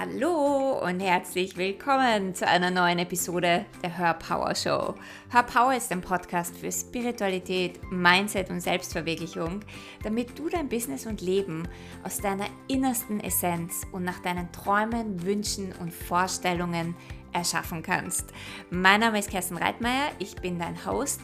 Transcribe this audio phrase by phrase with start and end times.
[0.00, 4.94] Hallo und herzlich willkommen zu einer neuen Episode der Hör Power Show.
[5.28, 9.60] Hör Power ist ein Podcast für Spiritualität, Mindset und Selbstverwirklichung,
[10.02, 11.68] damit du dein Business und Leben
[12.02, 16.96] aus deiner innersten Essenz und nach deinen Träumen, Wünschen und Vorstellungen
[17.34, 18.32] erschaffen kannst.
[18.70, 21.20] Mein Name ist Kerstin Reitmeier, ich bin dein Host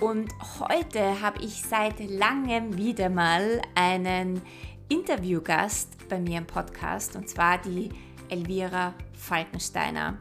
[0.00, 4.42] und heute habe ich seit langem wieder mal einen
[4.88, 7.90] Interviewgast bei mir im Podcast und zwar die
[8.30, 10.18] Elvira Falkensteiner.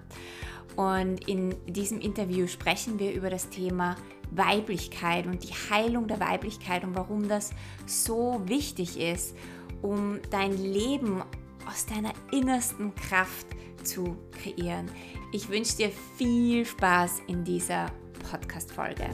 [0.75, 3.95] Und in diesem Interview sprechen wir über das Thema
[4.31, 7.51] Weiblichkeit und die Heilung der Weiblichkeit und warum das
[7.85, 9.35] so wichtig ist,
[9.81, 11.23] um dein Leben
[11.67, 13.47] aus deiner innersten Kraft
[13.83, 14.89] zu kreieren.
[15.31, 17.91] Ich wünsche dir viel Spaß in dieser
[18.29, 19.09] Podcast-Folge.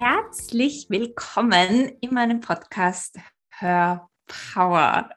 [0.00, 3.18] Herzlich willkommen in meinem Podcast
[3.50, 4.09] Hör
[4.52, 5.10] Power.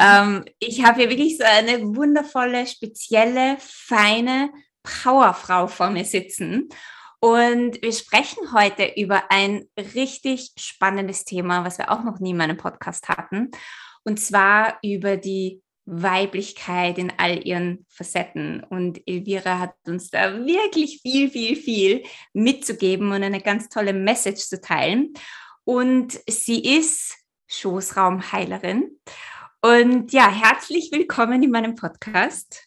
[0.00, 4.50] Ähm, ich habe hier wirklich so eine wundervolle, spezielle, feine
[4.82, 6.68] Powerfrau vor mir sitzen.
[7.20, 12.36] Und wir sprechen heute über ein richtig spannendes Thema, was wir auch noch nie in
[12.36, 13.50] meinem Podcast hatten.
[14.04, 18.64] Und zwar über die Weiblichkeit in all ihren Facetten.
[18.64, 24.48] Und Elvira hat uns da wirklich viel, viel, viel mitzugeben und eine ganz tolle Message
[24.48, 25.12] zu teilen.
[25.64, 27.21] Und sie ist
[27.52, 28.98] Schoßraumheilerin.
[29.60, 32.66] Und ja, herzlich willkommen in meinem Podcast.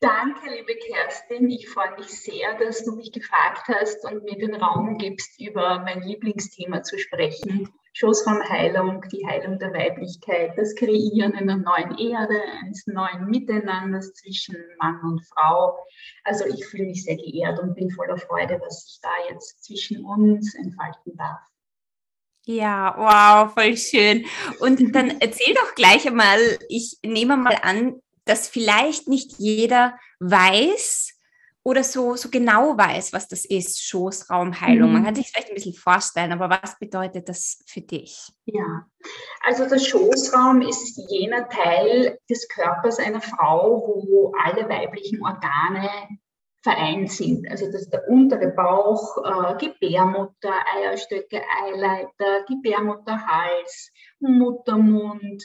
[0.00, 1.48] Danke, liebe Kerstin.
[1.48, 5.78] Ich freue mich sehr, dass du mich gefragt hast und mir den Raum gibst, über
[5.80, 7.68] mein Lieblingsthema zu sprechen.
[7.94, 15.00] Schoßraumheilung, die Heilung der Weiblichkeit, das Kreieren einer neuen Erde, eines neuen Miteinanders zwischen Mann
[15.02, 15.78] und Frau.
[16.24, 20.04] Also ich fühle mich sehr geehrt und bin voller Freude, was sich da jetzt zwischen
[20.04, 21.40] uns entfalten darf.
[22.44, 24.26] Ja, wow, voll schön.
[24.58, 31.12] Und dann erzähl doch gleich einmal, ich nehme mal an, dass vielleicht nicht jeder weiß
[31.64, 34.88] oder so, so genau weiß, was das ist, Schoßraumheilung.
[34.88, 34.94] Mhm.
[34.94, 38.32] Man kann sich vielleicht ein bisschen vorstellen, aber was bedeutet das für dich?
[38.46, 38.86] Ja,
[39.44, 45.88] also der Schoßraum ist jener Teil des Körpers einer Frau, wo alle weiblichen Organe
[46.62, 47.50] vereint sind.
[47.50, 55.42] Also das ist der untere Bauch, äh, Gebärmutter, Eierstöcke, Eileiter, Gebärmutterhals, Muttermund,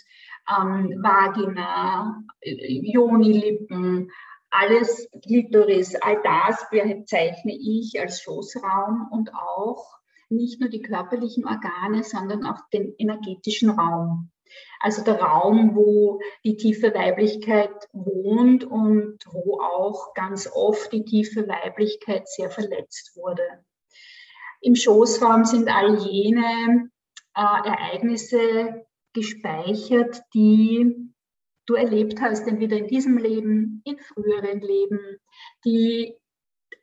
[0.49, 4.11] ähm, Vagina, Jonilippen,
[4.49, 9.97] alles Glitoris, all das bezeichne ich als Schoßraum und auch
[10.29, 14.29] nicht nur die körperlichen Organe, sondern auch den energetischen Raum.
[14.79, 21.47] Also der Raum, wo die tiefe Weiblichkeit wohnt und wo auch ganz oft die tiefe
[21.47, 23.43] Weiblichkeit sehr verletzt wurde.
[24.61, 26.89] Im Schoßraum sind all jene
[27.35, 31.11] äh, Ereignisse gespeichert, die
[31.65, 35.19] du erlebt hast, entweder in diesem Leben, in früheren Leben,
[35.65, 36.15] die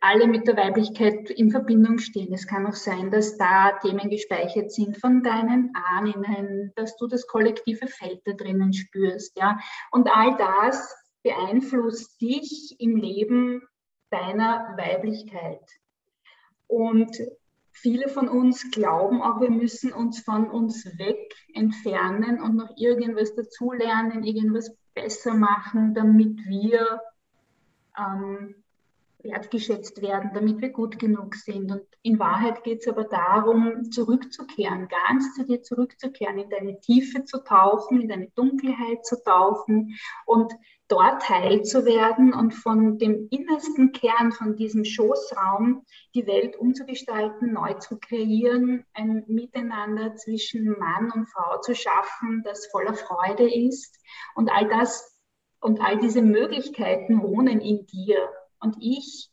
[0.05, 2.35] alle mit der Weiblichkeit in Verbindung stehen.
[2.35, 7.27] Es kann auch sein, dass da Themen gespeichert sind von deinen Ahnen, dass du das
[7.27, 9.59] kollektive Feld da drinnen spürst, ja.
[9.91, 13.63] Und all das beeinflusst dich im Leben
[14.11, 15.67] deiner Weiblichkeit.
[16.67, 17.17] Und
[17.73, 23.35] viele von uns glauben auch, wir müssen uns von uns weg entfernen und noch irgendwas
[23.35, 27.01] dazulernen, irgendwas besser machen, damit wir
[27.99, 28.64] ähm,
[29.25, 31.71] wertgeschätzt werden, damit wir gut genug sind.
[31.73, 37.25] Und in Wahrheit geht es aber darum, zurückzukehren, ganz zu dir zurückzukehren, in deine Tiefe
[37.25, 39.97] zu tauchen, in deine Dunkelheit zu tauchen
[40.27, 40.53] und
[40.89, 47.53] dort heil zu werden und von dem innersten Kern, von diesem Schoßraum, die Welt umzugestalten,
[47.53, 53.99] neu zu kreieren, ein Miteinander zwischen Mann und Frau zu schaffen, das voller Freude ist.
[54.35, 55.15] Und all das
[55.65, 58.29] und all diese Möglichkeiten wohnen in dir.
[58.65, 59.31] Und ich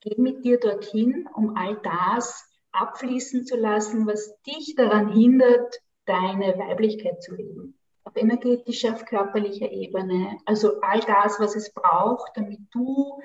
[0.00, 6.58] gehe mit dir dorthin, um all das abfließen zu lassen, was dich daran hindert, deine
[6.58, 7.78] Weiblichkeit zu leben.
[8.04, 10.38] Auf energetischer, auf körperlicher Ebene.
[10.46, 13.20] Also all das, was es braucht, damit du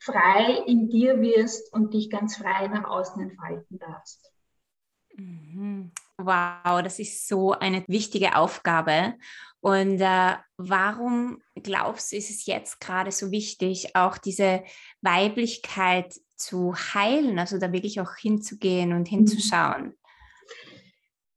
[0.00, 4.32] frei in dir wirst und dich ganz frei nach außen entfalten darfst.
[5.14, 5.92] Mhm.
[6.20, 9.14] Wow, das ist so eine wichtige Aufgabe.
[9.60, 14.64] Und äh, warum glaubst du, ist es jetzt gerade so wichtig, auch diese
[15.00, 19.16] Weiblichkeit zu heilen, also da wirklich auch hinzugehen und mhm.
[19.16, 19.94] hinzuschauen?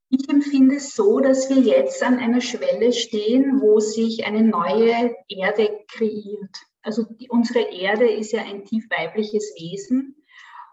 [0.10, 5.16] Ich empfinde es so, dass wir jetzt an einer Schwelle stehen, wo sich eine neue
[5.30, 6.58] Erde kreiert.
[6.82, 10.16] Also die, unsere Erde ist ja ein tief weibliches Wesen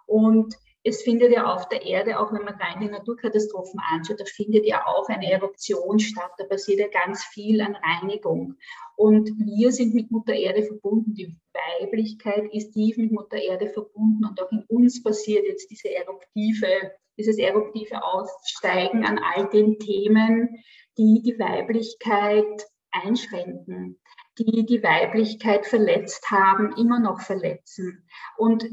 [0.06, 0.56] und
[0.88, 4.66] es findet ja auf der Erde, auch wenn man rein die Naturkatastrophen anschaut, da findet
[4.66, 6.30] ja auch eine Eruption statt.
[6.38, 8.54] Da passiert ja ganz viel an Reinigung.
[8.96, 11.14] Und wir sind mit Mutter Erde verbunden.
[11.14, 14.24] Die Weiblichkeit ist tief mit Mutter Erde verbunden.
[14.24, 20.48] Und auch in uns passiert jetzt diese eruptive, dieses eruptive Aussteigen an all den Themen,
[20.96, 24.00] die die Weiblichkeit einschränken,
[24.38, 28.08] die die Weiblichkeit verletzt haben, immer noch verletzen.
[28.36, 28.64] Und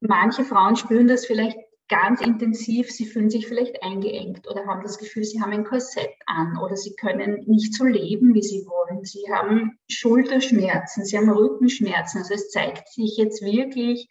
[0.00, 1.58] manche Frauen spüren das vielleicht
[1.88, 6.10] ganz intensiv, sie fühlen sich vielleicht eingeengt oder haben das Gefühl, sie haben ein Korsett
[6.26, 9.04] an oder sie können nicht so leben, wie sie wollen.
[9.04, 12.18] Sie haben Schulterschmerzen, sie haben Rückenschmerzen.
[12.18, 14.08] Also es zeigt sich jetzt wirklich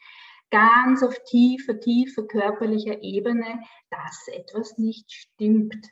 [0.51, 5.89] ganz auf tiefer, tiefer körperlicher Ebene, dass etwas nicht stimmt.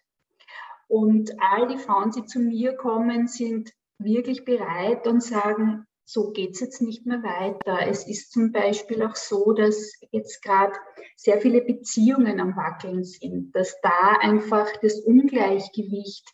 [0.88, 6.52] Und all die Frauen, die zu mir kommen, sind wirklich bereit und sagen, so geht
[6.52, 7.88] es jetzt nicht mehr weiter.
[7.88, 10.74] Es ist zum Beispiel auch so, dass jetzt gerade
[11.16, 16.28] sehr viele Beziehungen am Wackeln sind, dass da einfach das Ungleichgewicht,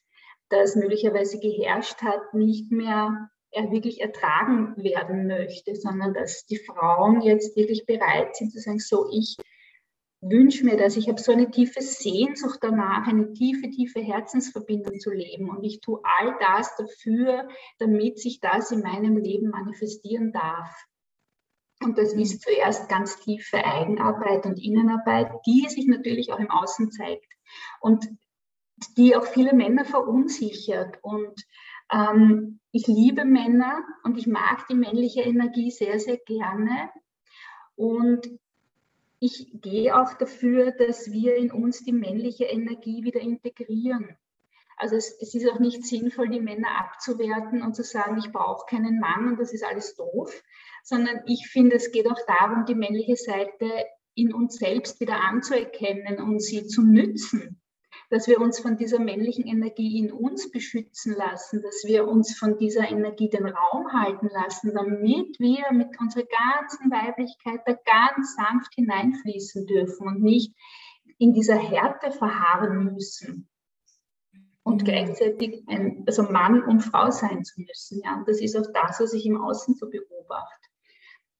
[0.50, 7.56] das möglicherweise geherrscht hat, nicht mehr wirklich ertragen werden möchte, sondern dass die Frauen jetzt
[7.56, 9.38] wirklich bereit sind zu sagen, so ich
[10.22, 10.98] wünsche mir das.
[10.98, 15.50] Ich habe so eine tiefe Sehnsucht danach, eine tiefe, tiefe Herzensverbindung zu leben.
[15.50, 20.76] Und ich tue all das dafür, damit sich das in meinem Leben manifestieren darf.
[21.82, 22.40] Und das ist mhm.
[22.40, 27.34] zuerst ganz tiefe Eigenarbeit und Innenarbeit, die sich natürlich auch im Außen zeigt
[27.80, 28.06] und
[28.98, 31.00] die auch viele Männer verunsichert.
[31.02, 31.42] Und
[31.92, 36.90] ähm, ich liebe Männer und ich mag die männliche Energie sehr, sehr gerne.
[37.76, 38.28] Und
[39.20, 44.18] ich gehe auch dafür, dass wir in uns die männliche Energie wieder integrieren.
[44.78, 48.66] Also es, es, ist auch nicht sinnvoll, die Männer abzuwerten und zu sagen, ich brauche
[48.66, 50.42] keinen Mann und das ist alles doof,
[50.84, 53.70] sondern ich finde, es geht auch darum, die männliche Seite
[54.16, 57.59] in uns selbst wieder anzuerkennen und sie zu nützen
[58.10, 62.58] dass wir uns von dieser männlichen Energie in uns beschützen lassen, dass wir uns von
[62.58, 68.74] dieser Energie den Raum halten lassen, damit wir mit unserer ganzen Weiblichkeit da ganz sanft
[68.74, 70.56] hineinfließen dürfen und nicht
[71.20, 73.48] in dieser Härte verharren müssen
[74.64, 74.86] und mhm.
[74.86, 78.02] gleichzeitig ein, also Mann und Frau sein zu müssen.
[78.04, 78.16] Ja?
[78.16, 80.56] Und das ist auch das, was ich im Außen so beobachte.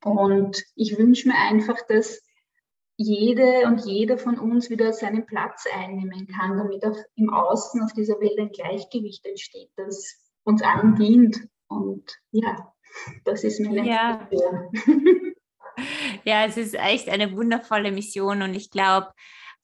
[0.04, 2.22] Und ich wünsche mir einfach, dass
[3.02, 7.94] jede und jeder von uns wieder seinen Platz einnehmen kann, damit auch im Außen auf
[7.94, 11.48] dieser Welt ein Gleichgewicht entsteht, das uns allen dient.
[11.70, 12.74] Und ja,
[13.24, 14.28] das ist meine ja.
[16.26, 19.14] ja, es ist echt eine wundervolle Mission und ich glaube,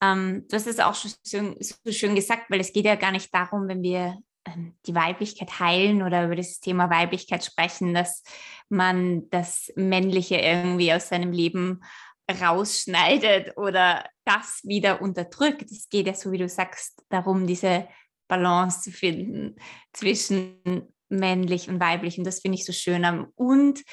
[0.02, 3.12] ähm, du hast es auch schon so, so, schön gesagt, weil es geht ja gar
[3.12, 8.24] nicht darum, wenn wir ähm, die Weiblichkeit heilen oder über das Thema Weiblichkeit sprechen, dass
[8.70, 11.82] man das Männliche irgendwie aus seinem Leben
[12.30, 15.72] rausschneidet oder das wieder unterdrückt.
[15.72, 17.88] Es geht ja, so wie du sagst, darum, diese
[18.28, 19.56] Balance zu finden
[19.94, 20.62] zwischen
[21.10, 22.18] männlich und weiblich.
[22.18, 23.06] Und das finde ich so schön.
[23.36, 23.84] Und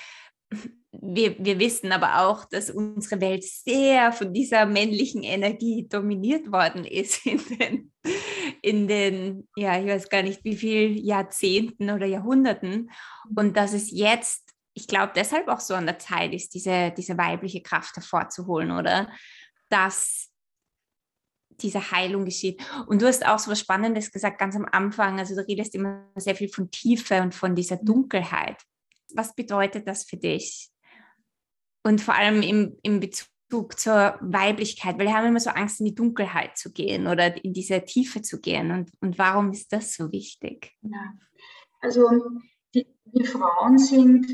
[0.93, 6.85] wir, wir wissen aber auch, dass unsere Welt sehr von dieser männlichen Energie dominiert worden
[6.85, 7.93] ist in den,
[8.61, 12.91] in den, ja, ich weiß gar nicht, wie viel Jahrzehnten oder Jahrhunderten.
[13.35, 17.19] Und dass es jetzt ich glaube, deshalb auch so an der Zeit ist, diese, diese
[17.19, 19.11] weibliche Kraft hervorzuholen, oder?
[19.69, 20.31] Dass
[21.61, 22.63] diese Heilung geschieht.
[22.87, 25.19] Und du hast auch so was Spannendes gesagt, ganz am Anfang.
[25.19, 28.61] Also du redest immer sehr viel von Tiefe und von dieser Dunkelheit.
[29.15, 30.71] Was bedeutet das für dich?
[31.85, 35.87] Und vor allem im, im Bezug zur Weiblichkeit, weil wir haben immer so Angst, in
[35.87, 38.71] die Dunkelheit zu gehen oder in diese Tiefe zu gehen.
[38.71, 40.73] Und, und warum ist das so wichtig?
[40.81, 41.13] Ja,
[41.81, 42.09] also
[42.75, 42.87] die,
[43.25, 44.27] Frauen sind,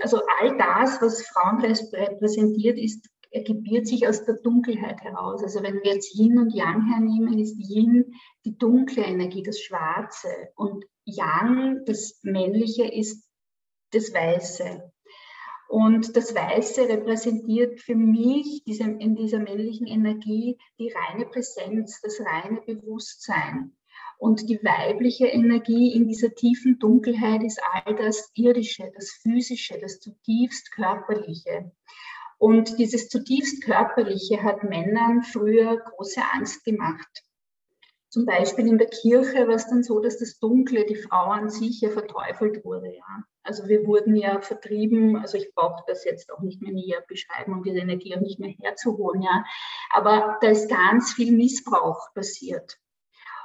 [0.00, 3.08] also all das, was Frauengeist repräsentiert, ist,
[3.44, 5.42] gebiert sich aus der Dunkelheit heraus.
[5.42, 10.28] Also wenn wir jetzt Yin und Yang hernehmen, ist Yin die dunkle Energie, das Schwarze
[10.54, 13.28] und Yang, das Männliche, ist
[13.90, 14.92] das Weiße.
[15.68, 22.20] Und das Weiße repräsentiert für mich diese, in dieser männlichen Energie die reine Präsenz, das
[22.20, 23.74] reine Bewusstsein.
[24.22, 29.98] Und die weibliche Energie in dieser tiefen Dunkelheit ist all das Irdische, das Physische, das
[29.98, 31.72] zutiefst Körperliche.
[32.38, 37.24] Und dieses zutiefst Körperliche hat Männern früher große Angst gemacht.
[38.10, 41.50] Zum Beispiel in der Kirche war es dann so, dass das Dunkle, die Frau an
[41.50, 42.94] sich ja verteufelt wurde.
[42.94, 43.24] Ja.
[43.42, 47.54] Also wir wurden ja vertrieben, also ich brauche das jetzt auch nicht mehr näher beschreiben,
[47.54, 49.22] um diese Energie auch nicht mehr herzuholen.
[49.22, 49.44] Ja.
[49.90, 52.78] Aber da ist ganz viel Missbrauch passiert.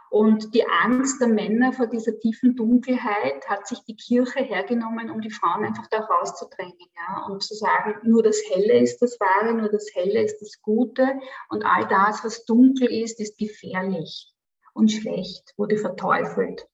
[0.10, 5.20] Und die Angst der Männer vor dieser tiefen Dunkelheit hat sich die Kirche hergenommen, um
[5.20, 6.78] die Frauen einfach da rauszudrängen.
[6.96, 7.26] Ja?
[7.28, 11.20] Und zu sagen, nur das Helle ist das Wahre, nur das Helle ist das Gute
[11.50, 14.34] und all das, was dunkel ist, ist gefährlich
[14.74, 16.68] und schlecht, wurde verteufelt.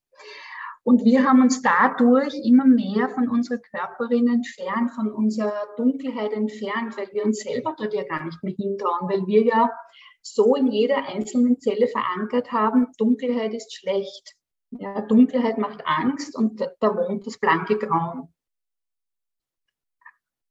[0.84, 6.98] Und wir haben uns dadurch immer mehr von unserer Körperin entfernt, von unserer Dunkelheit entfernt,
[6.98, 9.72] weil wir uns selber dort ja gar nicht mehr hintrauen, weil wir ja
[10.24, 14.36] so in jeder einzelnen Zelle verankert haben, Dunkelheit ist schlecht.
[14.72, 18.34] Ja, Dunkelheit macht Angst und da, wohnt das blanke Grauen.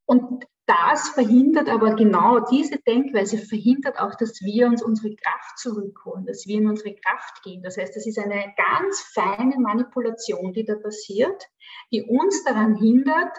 [0.05, 6.25] Und das verhindert aber genau, diese Denkweise verhindert auch, dass wir uns unsere Kraft zurückholen,
[6.27, 7.63] dass wir in unsere Kraft gehen.
[7.63, 11.49] Das heißt, das ist eine ganz feine Manipulation, die da passiert,
[11.91, 13.37] die uns daran hindert,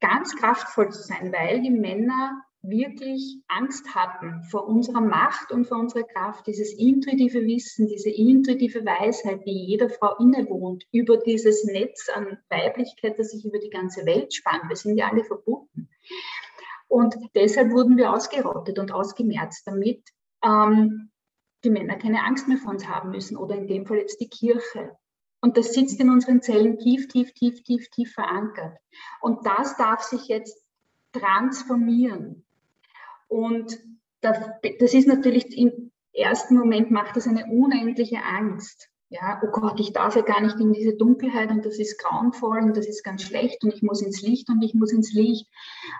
[0.00, 5.78] ganz kraftvoll zu sein, weil die Männer wirklich Angst hatten vor unserer Macht und vor
[5.78, 12.08] unserer Kraft, dieses intuitive Wissen, diese intuitive Weisheit, die jeder Frau innewohnt, über dieses Netz
[12.08, 14.68] an Weiblichkeit, das sich über die ganze Welt spannt.
[14.68, 15.88] Wir sind ja alle verbunden.
[16.86, 20.02] Und deshalb wurden wir ausgerottet und ausgemerzt, damit
[20.44, 21.10] ähm,
[21.64, 24.28] die Männer keine Angst mehr vor uns haben müssen oder in dem Fall jetzt die
[24.28, 24.96] Kirche.
[25.40, 28.78] Und das sitzt in unseren Zellen tief, tief, tief, tief, tief verankert.
[29.20, 30.56] Und das darf sich jetzt
[31.12, 32.44] transformieren.
[33.32, 33.78] Und
[34.20, 34.36] das,
[34.78, 38.90] das ist natürlich im ersten Moment macht das eine unendliche Angst.
[39.08, 42.58] Ja, oh Gott, ich darf ja gar nicht in diese Dunkelheit und das ist grauenvoll
[42.58, 45.48] und das ist ganz schlecht und ich muss ins Licht und ich muss ins Licht.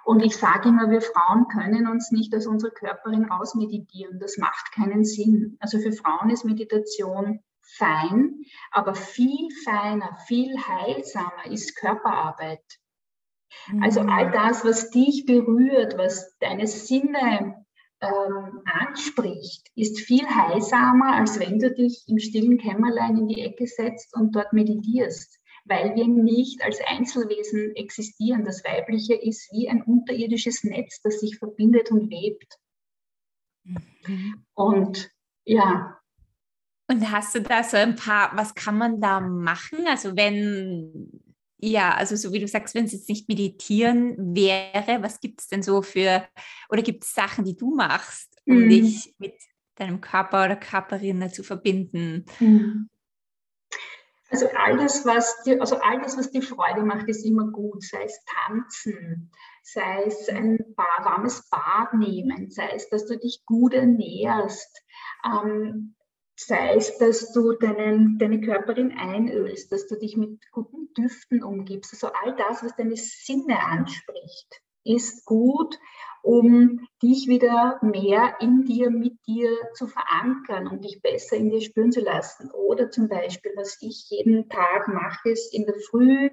[0.05, 4.19] Und ich sage immer, wir Frauen können uns nicht aus unserer Körperin rausmeditieren.
[4.21, 5.57] Das macht keinen Sinn.
[5.61, 12.63] Also für Frauen ist Meditation fein, aber viel feiner, viel heilsamer ist Körperarbeit.
[13.81, 14.33] Also all mhm.
[14.33, 17.65] das, was dich berührt, was deine Sinne
[18.01, 23.67] ähm, anspricht, ist viel heilsamer, als wenn du dich im stillen Kämmerlein in die Ecke
[23.67, 28.45] setzt und dort meditierst, weil wir nicht als Einzelwesen existieren.
[28.45, 32.59] Das Weibliche ist wie ein unterirdisches Netz, das sich verbindet und webt.
[34.07, 34.45] Mhm.
[34.55, 35.11] Und
[35.45, 35.99] ja.
[36.89, 39.87] Und hast du da so ein paar, was kann man da machen?
[39.87, 41.22] Also wenn
[41.63, 45.47] ja, also so wie du sagst, wenn es jetzt nicht meditieren wäre, was gibt es
[45.47, 46.27] denn so für,
[46.69, 48.69] oder gibt es Sachen, die du machst, um mhm.
[48.69, 49.35] dich mit
[49.77, 52.25] deinem Körper oder Körperin zu verbinden?
[52.41, 52.89] Mhm.
[54.29, 57.85] Also alles, was dir, also alles, was dir Freude macht, ist immer gut.
[57.85, 59.31] Sei es tanzen,
[59.63, 64.83] sei es ein warmes Bad nehmen, sei es, dass du dich gut ernährst,
[65.25, 65.95] ähm,
[66.47, 71.93] Sei es, dass du deinen, deine Körperin einölst, dass du dich mit guten Düften umgibst.
[71.93, 75.79] Also all das, was deine Sinne anspricht, ist gut,
[76.23, 81.61] um dich wieder mehr in dir, mit dir zu verankern und dich besser in dir
[81.61, 82.51] spüren zu lassen.
[82.53, 86.31] Oder zum Beispiel, was ich jeden Tag mache, ist in der Früh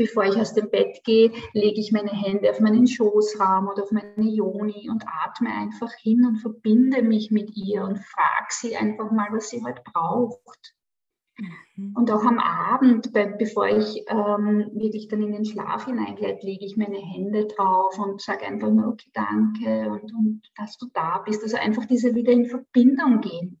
[0.00, 3.92] bevor ich aus dem Bett gehe, lege ich meine Hände auf meinen Schoßraum oder auf
[3.92, 9.10] meine Joni und atme einfach hin und verbinde mich mit ihr und frage sie einfach
[9.10, 10.74] mal, was sie heute braucht.
[11.36, 11.94] Mhm.
[11.94, 16.78] Und auch am Abend, bevor ich ähm, wirklich dann in den Schlaf hineingleite, lege ich
[16.78, 21.42] meine Hände drauf und sage einfach nur, okay, danke und, und dass du da bist.
[21.42, 23.60] Also einfach diese wieder in Verbindung gehen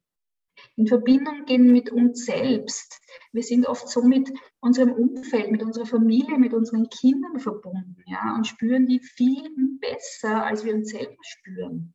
[0.76, 3.00] in Verbindung gehen mit uns selbst.
[3.32, 8.34] Wir sind oft so mit unserem Umfeld, mit unserer Familie, mit unseren Kindern verbunden ja,
[8.34, 9.50] und spüren die viel
[9.80, 11.94] besser, als wir uns selber spüren.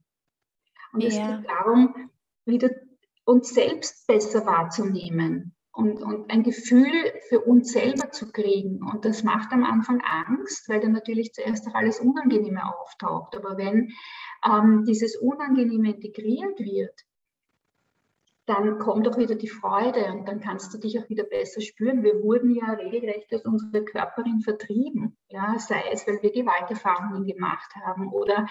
[0.94, 1.38] Und es ja.
[1.38, 2.10] geht darum,
[2.46, 2.70] wieder
[3.26, 6.92] uns selbst besser wahrzunehmen und, und ein Gefühl
[7.28, 8.82] für uns selber zu kriegen.
[8.82, 13.36] Und das macht am Anfang Angst, weil dann natürlich zuerst auch alles Unangenehme auftaucht.
[13.36, 13.92] Aber wenn
[14.50, 17.02] ähm, dieses Unangenehme integriert wird,
[18.46, 22.04] dann kommt auch wieder die Freude und dann kannst du dich auch wieder besser spüren.
[22.04, 27.76] Wir wurden ja regelrecht aus unserer Körperin vertrieben, ja, sei es, weil wir Gewalterfahrungen gemacht
[27.84, 28.46] haben oder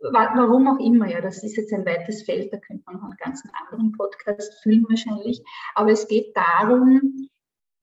[0.00, 3.16] warum auch immer, ja, das ist jetzt ein weites Feld, da könnte man noch einen
[3.16, 5.42] ganz anderen Podcast füllen wahrscheinlich,
[5.74, 7.28] aber es geht darum,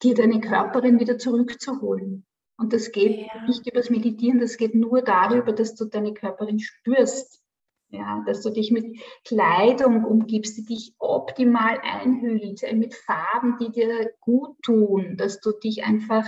[0.03, 2.25] dir deine Körperin wieder zurückzuholen.
[2.57, 3.41] Und das geht ja.
[3.47, 7.44] nicht über das Meditieren, das geht nur darüber, dass du deine Körperin spürst
[7.89, 14.11] ja, dass du dich mit Kleidung umgibst, die dich optimal einhüllt, mit Farben, die dir
[14.19, 16.25] gut tun, dass du dich einfach,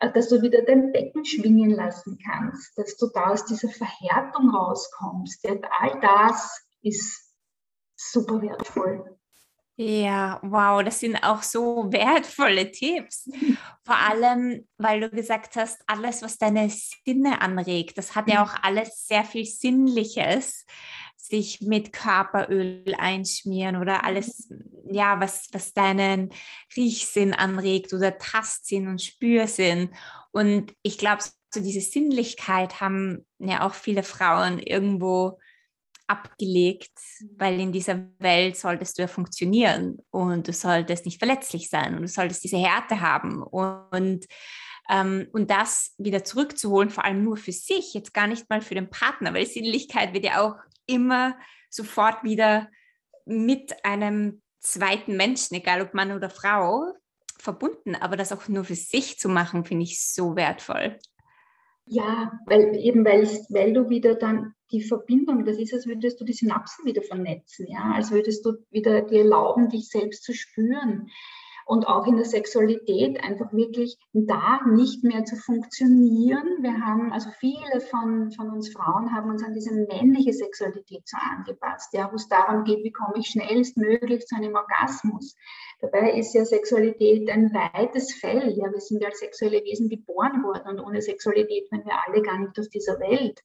[0.00, 4.50] äh, dass du wieder dein Becken schwingen lassen kannst, dass du da aus dieser Verhärtung
[4.50, 5.46] rauskommst.
[5.46, 7.34] All das ist
[7.96, 9.17] super wertvoll.
[9.80, 13.30] Ja, wow, das sind auch so wertvolle Tipps.
[13.84, 18.50] Vor allem, weil du gesagt hast, alles, was deine Sinne anregt, das hat ja mhm.
[18.50, 20.66] auch alles sehr viel Sinnliches
[21.16, 24.52] sich mit Körperöl einschmieren oder alles,
[24.90, 26.30] ja, was, was deinen
[26.76, 29.90] Riechsinn anregt oder Tastsinn und Spürsinn.
[30.32, 31.22] Und ich glaube,
[31.54, 35.38] so diese Sinnlichkeit haben ja auch viele Frauen irgendwo
[36.08, 36.92] abgelegt,
[37.36, 42.02] weil in dieser Welt solltest du ja funktionieren und du solltest nicht verletzlich sein und
[42.02, 44.26] du solltest diese Härte haben und
[44.90, 48.74] ähm, und das wieder zurückzuholen, vor allem nur für sich, jetzt gar nicht mal für
[48.74, 51.36] den Partner, weil Sinnlichkeit wird ja auch immer
[51.68, 52.68] sofort wieder
[53.26, 56.94] mit einem zweiten Menschen, egal ob Mann oder Frau,
[57.38, 57.94] verbunden.
[57.94, 60.98] Aber das auch nur für sich zu machen, finde ich so wertvoll.
[61.84, 66.24] Ja, weil eben weil, weil du wieder dann die Verbindung, das ist, als würdest du
[66.24, 71.10] die Synapsen wieder vernetzen, ja, als würdest du wieder dir erlauben, dich selbst zu spüren
[71.68, 76.62] und auch in der Sexualität einfach wirklich da nicht mehr zu funktionieren.
[76.62, 81.18] Wir haben, also viele von, von uns Frauen haben uns an diese männliche Sexualität so
[81.20, 85.36] angepasst, ja, wo es darum geht, wie komme ich schnellstmöglich zu einem Orgasmus.
[85.82, 88.56] Dabei ist ja Sexualität ein weites Feld.
[88.56, 92.22] Ja, wir sind ja als sexuelle Wesen geboren worden und ohne Sexualität wären wir alle
[92.22, 93.42] gar nicht auf dieser Welt.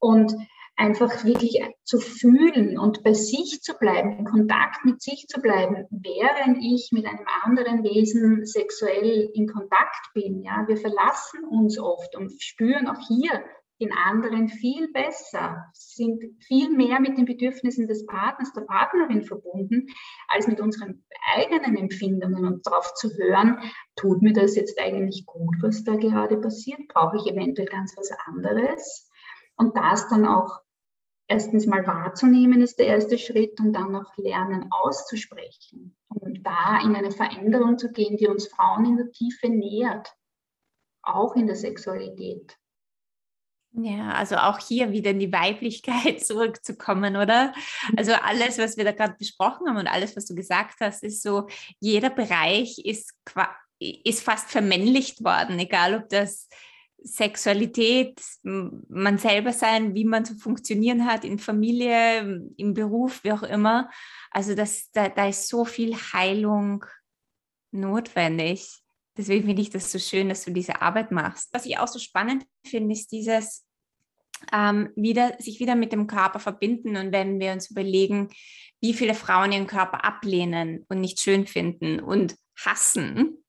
[0.00, 0.34] Und
[0.80, 5.86] einfach wirklich zu fühlen und bei sich zu bleiben, in Kontakt mit sich zu bleiben,
[5.90, 10.42] während ich mit einem anderen Wesen sexuell in Kontakt bin.
[10.42, 13.44] Ja, wir verlassen uns oft und spüren auch hier
[13.80, 19.86] den anderen viel besser, sind viel mehr mit den Bedürfnissen des Partners, der Partnerin verbunden,
[20.28, 21.04] als mit unseren
[21.34, 23.58] eigenen Empfindungen und darauf zu hören,
[23.96, 26.80] tut mir das jetzt eigentlich gut, was da gerade passiert?
[26.88, 29.09] Brauche ich eventuell ganz was anderes?
[29.60, 30.62] Und das dann auch
[31.28, 36.96] erstens mal wahrzunehmen ist der erste Schritt und dann auch lernen auszusprechen und da in
[36.96, 40.16] eine Veränderung zu gehen, die uns Frauen in der Tiefe nähert,
[41.02, 42.56] auch in der Sexualität.
[43.72, 47.52] Ja, also auch hier wieder in die Weiblichkeit zurückzukommen, oder?
[47.98, 51.22] Also alles, was wir da gerade besprochen haben und alles, was du gesagt hast, ist
[51.22, 51.48] so,
[51.80, 53.14] jeder Bereich ist,
[53.78, 56.48] ist fast vermännlicht worden, egal ob das
[57.02, 63.42] Sexualität, man selber sein, wie man zu funktionieren hat in Familie, im Beruf, wie auch
[63.42, 63.90] immer.
[64.30, 66.84] Also das, da, da ist so viel Heilung
[67.72, 68.82] notwendig.
[69.16, 71.48] Deswegen finde ich das so schön, dass du diese Arbeit machst.
[71.52, 73.66] Was ich auch so spannend finde, ist dieses
[74.52, 78.30] ähm, wieder, sich wieder mit dem Körper verbinden und wenn wir uns überlegen,
[78.80, 83.44] wie viele Frauen ihren Körper ablehnen und nicht schön finden und hassen,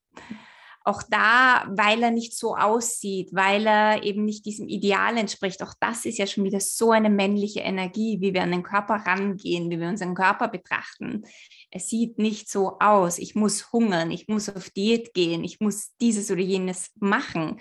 [0.83, 5.73] auch da, weil er nicht so aussieht, weil er eben nicht diesem Ideal entspricht, auch
[5.79, 9.69] das ist ja schon wieder so eine männliche Energie, wie wir an den Körper rangehen,
[9.69, 11.23] wie wir unseren Körper betrachten.
[11.69, 13.19] Es sieht nicht so aus.
[13.19, 17.59] Ich muss hungern, ich muss auf Diät gehen, ich muss dieses oder jenes machen,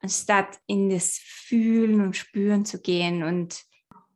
[0.00, 3.62] anstatt in das Fühlen und Spüren zu gehen und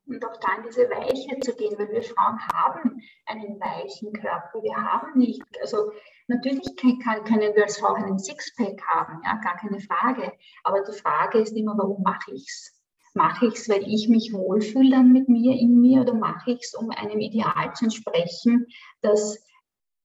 [0.08, 4.62] und auch da in diese Weiche zu gehen, weil wir Frauen haben einen weichen Körper.
[4.62, 5.90] Wir haben nicht, also
[6.26, 10.32] natürlich können wir als Frau einen Sixpack haben, ja, gar keine Frage.
[10.64, 12.72] Aber die Frage ist immer, warum mache ich es?
[13.14, 16.60] Mache ich es, weil ich mich wohlfühle dann mit mir in mir oder mache ich
[16.62, 18.66] es, um einem Ideal zu entsprechen,
[19.00, 19.42] das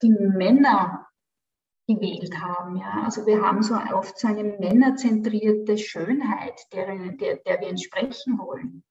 [0.02, 1.08] die Männer
[1.88, 2.78] gewählt haben.
[2.78, 3.04] Ja?
[3.04, 8.84] Also wir haben so oft so eine männerzentrierte Schönheit, der, der, der wir entsprechen wollen.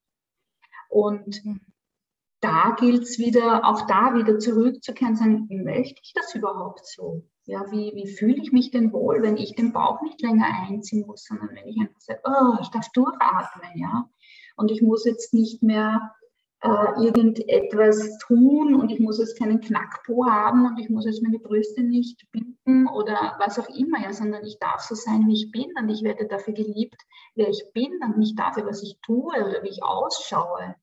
[0.88, 1.69] Und mhm.
[2.40, 7.24] Da gilt es wieder, auch da wieder zurückzukehren, sagen, möchte ich das überhaupt so?
[7.44, 11.06] Ja, wie, wie fühle ich mich denn wohl, wenn ich den Bauch nicht länger einziehen
[11.06, 14.08] muss, sondern wenn ich einfach sage, oh, ich darf durchatmen, ja.
[14.56, 16.12] Und ich muss jetzt nicht mehr
[16.62, 21.38] äh, irgendetwas tun und ich muss jetzt keinen Knackpo haben und ich muss jetzt meine
[21.38, 25.50] Brüste nicht binden oder was auch immer, ja, sondern ich darf so sein, wie ich
[25.50, 27.00] bin und ich werde dafür geliebt,
[27.34, 30.76] wer ich bin und nicht dafür, was ich tue oder wie ich ausschaue.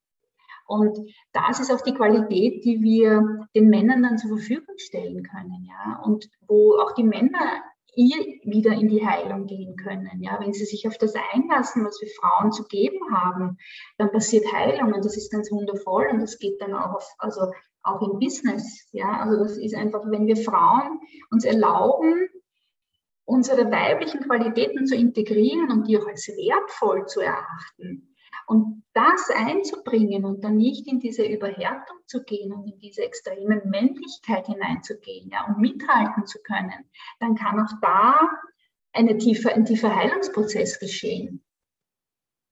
[0.68, 0.98] Und
[1.32, 6.02] das ist auch die Qualität, die wir den Männern dann zur Verfügung stellen können, ja,
[6.04, 7.64] und wo auch die Männer
[7.96, 10.22] ihr wieder in die Heilung gehen können.
[10.22, 13.58] Ja, wenn sie sich auf das einlassen, was wir Frauen zu geben haben,
[13.98, 17.52] dann passiert Heilung und das ist ganz wundervoll und das geht dann auch auf, also
[17.82, 18.88] auch im Business.
[18.92, 21.00] Ja, also das ist einfach, wenn wir Frauen
[21.32, 22.28] uns erlauben,
[23.26, 30.26] unsere weiblichen Qualitäten zu integrieren und die auch als wertvoll zu erachten, und das einzubringen
[30.26, 35.46] und dann nicht in diese Überhärtung zu gehen und in diese extreme Männlichkeit hineinzugehen ja,
[35.46, 36.86] und mithalten zu können,
[37.20, 38.20] dann kann auch da
[38.94, 41.44] eine tiefe, ein tiefer Heilungsprozess geschehen.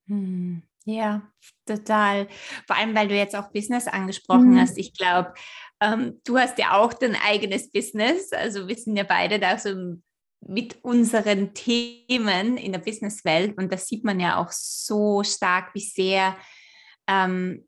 [0.07, 0.61] Hm.
[0.87, 1.23] Ja,
[1.65, 2.27] total.
[2.67, 4.59] Vor allem, weil du jetzt auch Business angesprochen mhm.
[4.59, 4.77] hast.
[4.77, 5.33] Ich glaube,
[5.81, 8.31] ähm, du hast ja auch dein eigenes Business.
[8.31, 10.03] Also wir sind ja beide da so im
[10.47, 13.57] mit unseren Themen in der Businesswelt.
[13.57, 16.37] Und das sieht man ja auch so stark, wie sehr
[17.07, 17.65] ähm,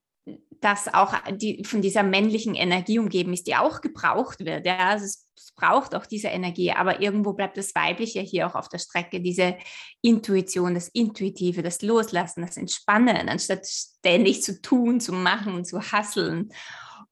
[0.61, 4.65] dass auch die, von dieser männlichen Energie umgeben ist, die auch gebraucht wird.
[4.65, 4.89] Ja?
[4.89, 8.69] Also es, es, braucht auch diese Energie, aber irgendwo bleibt das Weibliche hier auch auf
[8.69, 9.57] der Strecke, diese
[10.01, 16.49] Intuition, das Intuitive, das Loslassen, das Entspannen, anstatt ständig zu tun, zu machen, zu hasseln.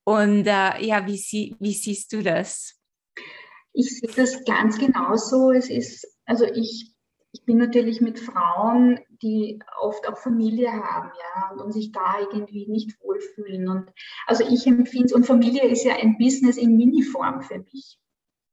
[0.03, 2.75] Und äh, ja, wie, sie, wie siehst du das?
[3.75, 5.51] Ich sehe das ganz genauso.
[5.51, 6.95] Es ist, also ich
[7.35, 12.19] ich bin natürlich mit Frauen, die oft auch Familie haben, ja, und, und sich da
[12.19, 13.67] irgendwie nicht wohlfühlen.
[13.67, 13.91] Und
[14.25, 17.99] also ich empfinde es, und Familie ist ja ein Business in Miniform für mich.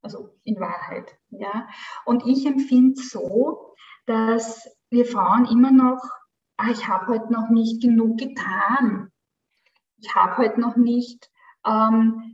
[0.03, 1.69] Also in Wahrheit, ja.
[2.05, 6.03] Und ich empfinde es so, dass wir Frauen immer noch,
[6.57, 9.13] ah, ich habe heute noch nicht genug getan.
[9.99, 11.31] Ich habe heute noch nicht
[11.65, 12.32] ähm,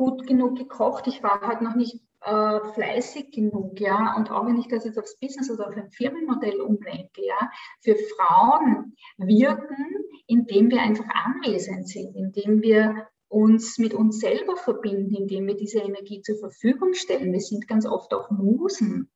[0.00, 1.06] gut genug gekocht.
[1.08, 4.98] Ich war heute noch nicht äh, fleißig genug, ja, und auch wenn ich das jetzt
[4.98, 7.50] aufs Business oder auf ein Firmenmodell umlenke, ja,
[7.82, 15.14] für Frauen wirken, indem wir einfach anwesend sind, indem wir uns mit uns selber verbinden,
[15.14, 17.34] indem wir diese Energie zur Verfügung stellen.
[17.34, 19.10] Wir sind ganz oft auch Musen.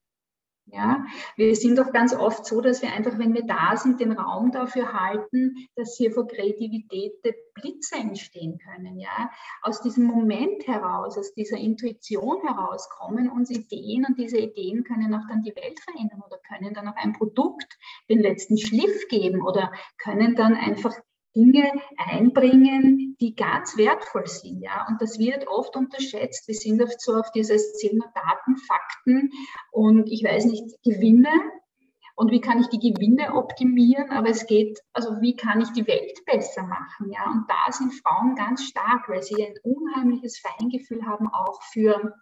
[0.66, 1.05] Ja,
[1.37, 4.50] wir sind doch ganz oft so, dass wir einfach, wenn wir da sind, den Raum
[4.50, 7.12] dafür halten, dass hier vor Kreativität
[7.55, 8.98] Blitze entstehen können.
[8.98, 9.31] Ja,
[9.62, 15.14] aus diesem Moment heraus, aus dieser Intuition heraus kommen uns Ideen und diese Ideen können
[15.14, 19.42] auch dann die Welt verändern oder können dann auch ein Produkt den letzten Schliff geben
[19.42, 20.94] oder können dann einfach
[21.35, 24.62] Dinge einbringen, die ganz wertvoll sind.
[24.62, 24.87] Ja?
[24.88, 26.47] Und das wird oft unterschätzt.
[26.49, 29.31] Wir sind oft so auf dieses Thema Daten, Fakten
[29.73, 31.31] und ich weiß nicht, Gewinne.
[32.16, 34.11] Und wie kann ich die Gewinne optimieren?
[34.11, 37.11] Aber es geht, also wie kann ich die Welt besser machen?
[37.11, 37.25] Ja?
[37.31, 42.14] Und da sind Frauen ganz stark, weil sie ein unheimliches Feingefühl haben, auch für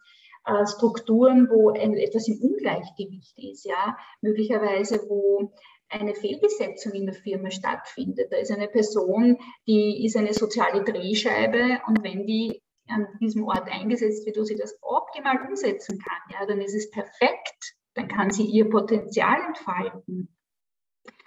[0.44, 5.52] äh, Strukturen, wo etwas im Ungleichgewicht ist, ja, möglicherweise wo
[5.92, 8.32] eine Fehlbesetzung in der Firma stattfindet.
[8.32, 13.70] Da ist eine Person, die ist eine soziale Drehscheibe und wenn die an diesem Ort
[13.70, 18.30] eingesetzt wird, wo sie das optimal umsetzen kann, ja, dann ist es perfekt, dann kann
[18.30, 20.34] sie ihr Potenzial entfalten.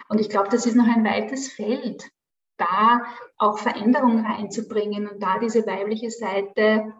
[0.08, 2.10] Und ich glaube, das ist noch ein weites Feld,
[2.58, 3.06] da
[3.38, 6.92] auch Veränderungen reinzubringen und da diese weibliche Seite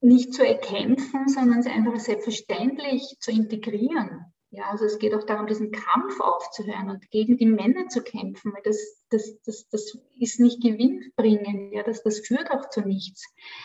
[0.00, 4.32] nicht zu erkämpfen, sondern sie einfach selbstverständlich zu integrieren.
[4.54, 8.52] Ja, also es geht auch darum, diesen Kampf aufzuhören und gegen die Männer zu kämpfen,
[8.52, 13.24] weil das, das, das, das ist nicht gewinnbringend, ja, das, das führt auch zu nichts.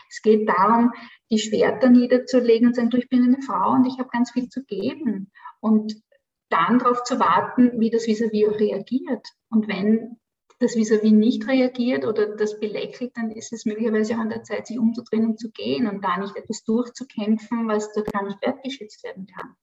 [0.09, 0.93] Es geht darum,
[1.29, 4.31] die Schwerter niederzulegen und zu sagen, du, ich bin eine Frau und ich habe ganz
[4.31, 5.29] viel zu geben.
[5.59, 6.01] Und
[6.47, 9.27] dann darauf zu warten, wie das vis-à-vis auch reagiert.
[9.49, 10.17] Und wenn
[10.59, 14.67] das vis-à-vis nicht reagiert oder das belächelt, dann ist es möglicherweise auch an der Zeit,
[14.67, 19.03] sich umzudrehen und zu gehen und da nicht etwas durchzukämpfen, was dort gar nicht wertgeschätzt
[19.03, 19.57] werden kann.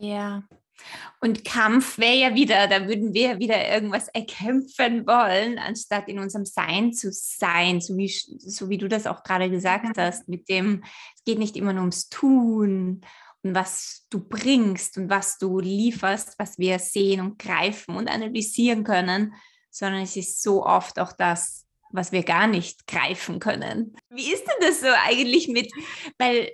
[0.00, 0.42] Ja.
[1.20, 6.46] Und Kampf wäre ja wieder, da würden wir wieder irgendwas erkämpfen wollen, anstatt in unserem
[6.46, 10.82] Sein zu sein, so wie, so wie du das auch gerade gesagt hast, mit dem,
[11.16, 13.02] es geht nicht immer nur ums Tun
[13.42, 18.82] und was du bringst und was du lieferst, was wir sehen und greifen und analysieren
[18.82, 19.34] können,
[19.70, 23.96] sondern es ist so oft auch das, was wir gar nicht greifen können.
[24.10, 25.72] Wie ist denn das so eigentlich mit,
[26.18, 26.52] weil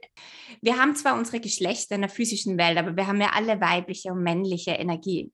[0.61, 4.13] wir haben zwar unsere Geschlechter in der physischen Welt, aber wir haben ja alle weibliche
[4.13, 5.33] und männliche Energie.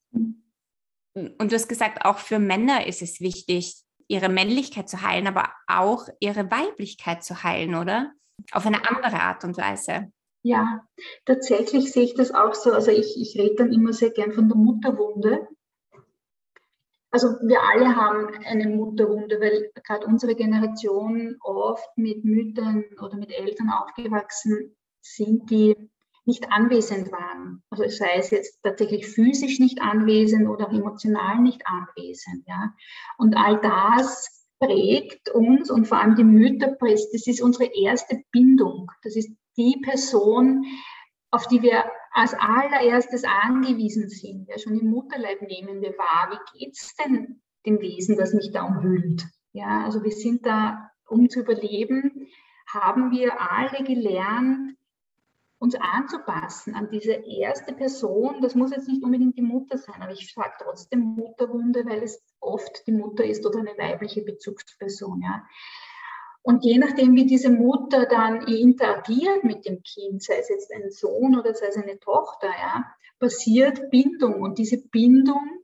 [1.14, 3.76] Und du hast gesagt, auch für Männer ist es wichtig,
[4.08, 8.12] ihre Männlichkeit zu heilen, aber auch ihre Weiblichkeit zu heilen, oder?
[8.50, 10.10] Auf eine andere Art und Weise.
[10.42, 10.84] Ja,
[11.24, 12.72] tatsächlich sehe ich das auch so.
[12.72, 15.46] Also ich, ich rede dann immer sehr gern von der Mutterwunde.
[17.12, 23.30] Also wir alle haben eine Mutterwunde, weil gerade unsere Generation oft mit Müttern oder mit
[23.30, 25.76] Eltern aufgewachsen sind, die
[26.24, 27.62] nicht anwesend waren.
[27.68, 32.46] Also sei es jetzt tatsächlich physisch nicht anwesend oder auch emotional nicht anwesend.
[32.46, 32.72] Ja.
[33.18, 38.90] Und all das prägt uns und vor allem die Mütter, das ist unsere erste Bindung.
[39.02, 40.64] Das ist die Person,
[41.30, 44.48] auf die wir als allererstes angewiesen sind.
[44.48, 48.52] Ja, schon im Mutterleib nehmen wir wahr, wie geht es denn dem Wesen, das mich
[48.52, 49.24] da umhüllt?
[49.52, 52.28] Ja, also wir sind da, um zu überleben,
[52.66, 54.76] haben wir alle gelernt,
[55.58, 58.40] uns anzupassen an diese erste Person.
[58.40, 62.20] Das muss jetzt nicht unbedingt die Mutter sein, aber ich sage trotzdem Mutterwunde, weil es
[62.40, 65.22] oft die Mutter ist oder eine weibliche Bezugsperson.
[65.22, 65.44] Ja.
[66.42, 70.90] Und je nachdem, wie diese Mutter dann interagiert mit dem Kind, sei es jetzt ein
[70.90, 72.84] Sohn oder sei es eine Tochter, ja,
[73.20, 74.42] passiert Bindung.
[74.42, 75.62] Und diese Bindung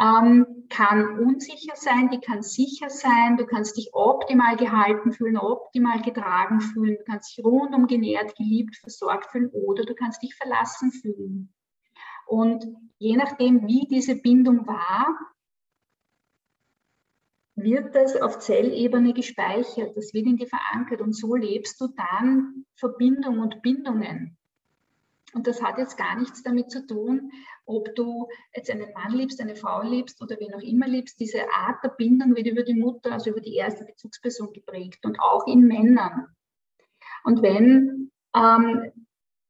[0.00, 3.36] ähm, kann unsicher sein, die kann sicher sein.
[3.36, 6.96] Du kannst dich optimal gehalten fühlen, optimal getragen fühlen.
[6.98, 11.54] Du kannst dich rundum genährt, geliebt, versorgt fühlen oder du kannst dich verlassen fühlen.
[12.26, 12.66] Und
[12.98, 15.16] je nachdem, wie diese Bindung war,
[17.56, 22.66] wird das auf Zellebene gespeichert, das wird in dir verankert und so lebst du dann
[22.76, 24.36] Verbindung und Bindungen.
[25.32, 27.30] Und das hat jetzt gar nichts damit zu tun,
[27.64, 31.18] ob du jetzt einen Mann liebst, eine Frau liebst oder wen auch immer liebst.
[31.18, 35.18] Diese Art der Bindung wird über die Mutter, also über die erste Bezugsperson geprägt und
[35.20, 36.28] auch in Männern.
[37.24, 39.05] Und wenn ähm,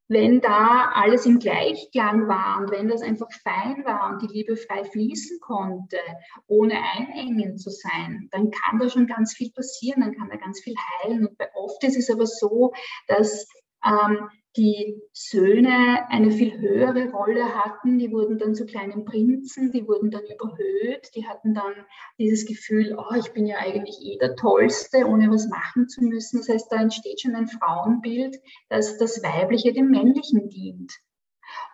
[0.09, 4.57] wenn da alles im Gleichklang war und wenn das einfach fein war und die Liebe
[4.57, 5.99] frei fließen konnte,
[6.47, 10.61] ohne einengend zu sein, dann kann da schon ganz viel passieren, dann kann da ganz
[10.61, 11.27] viel heilen.
[11.27, 12.73] Und bei oft ist es aber so,
[13.09, 13.49] dass
[13.85, 17.99] ähm, die Söhne eine viel höhere Rolle hatten.
[17.99, 21.75] Die wurden dann zu kleinen Prinzen, die wurden dann überhöht, die hatten dann
[22.19, 26.39] dieses Gefühl, oh, ich bin ja eigentlich eh der Tollste, ohne was machen zu müssen.
[26.39, 30.93] Das heißt, da entsteht schon ein Frauenbild, dass das Weibliche dem Männlichen dient.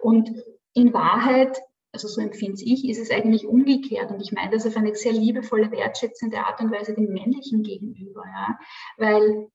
[0.00, 0.30] Und
[0.74, 1.60] in Wahrheit,
[1.92, 4.10] also so empfinde ich, ist es eigentlich umgekehrt.
[4.10, 8.24] Und ich meine das auf eine sehr liebevolle, wertschätzende Art und Weise dem Männlichen gegenüber.
[8.26, 8.58] Ja?
[8.96, 9.48] Weil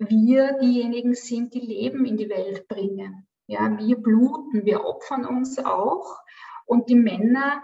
[0.00, 3.26] wir diejenigen sind, die Leben in die Welt bringen.
[3.46, 6.18] Ja, wir bluten, wir opfern uns auch.
[6.64, 7.62] Und die Männer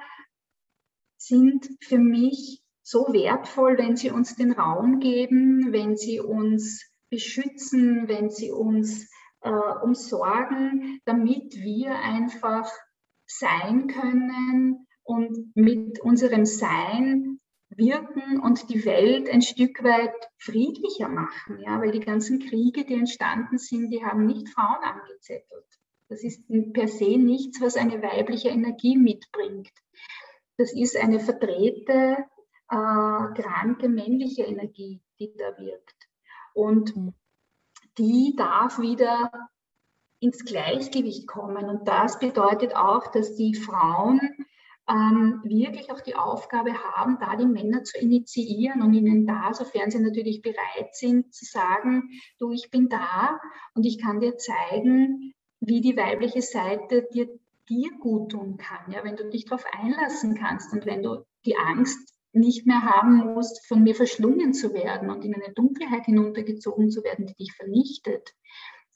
[1.17, 8.09] sind für mich so wertvoll, wenn sie uns den Raum geben, wenn sie uns beschützen,
[8.09, 12.71] wenn sie uns äh, umsorgen, damit wir einfach
[13.27, 17.36] sein können und mit unserem Sein
[17.77, 22.95] wirken und die Welt ein Stück weit friedlicher machen, ja, weil die ganzen Kriege, die
[22.95, 25.67] entstanden sind, die haben nicht Frauen angezettelt.
[26.09, 29.73] Das ist per se nichts, was eine weibliche Energie mitbringt.
[30.57, 32.17] Das ist eine verdrehte,
[32.71, 36.09] äh, kranke männliche Energie, die da wirkt.
[36.55, 37.15] Und mhm.
[37.99, 39.31] die darf wieder
[40.21, 41.67] ins Gleichgewicht kommen.
[41.67, 44.21] Und das bedeutet auch, dass die Frauen
[44.89, 49.91] ähm, wirklich auch die Aufgabe haben, da die Männer zu initiieren und ihnen da, sofern
[49.91, 53.41] sie natürlich bereit sind, zu sagen, du, ich bin da
[53.75, 57.29] und ich kann dir zeigen, wie die weibliche Seite dir,
[57.69, 58.93] dir gut tun kann.
[58.93, 63.17] Ja, wenn du dich darauf einlassen kannst und wenn du die Angst nicht mehr haben
[63.17, 67.55] musst, von mir verschlungen zu werden und in eine Dunkelheit hinuntergezogen zu werden, die dich
[67.55, 68.35] vernichtet,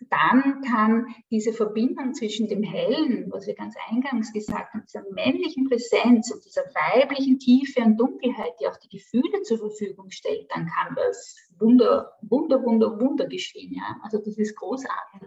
[0.08, 5.68] dann kann diese Verbindung zwischen dem Hellen, was wir ganz eingangs gesagt haben, dieser männlichen
[5.68, 10.66] Präsenz und dieser weiblichen Tiefe und Dunkelheit, die auch die Gefühle zur Verfügung stellt, dann
[10.66, 13.74] kann das Wunder, Wunder, Wunder, Wunder geschehen.
[13.74, 13.96] Ja?
[14.02, 15.20] Also das ist großartig.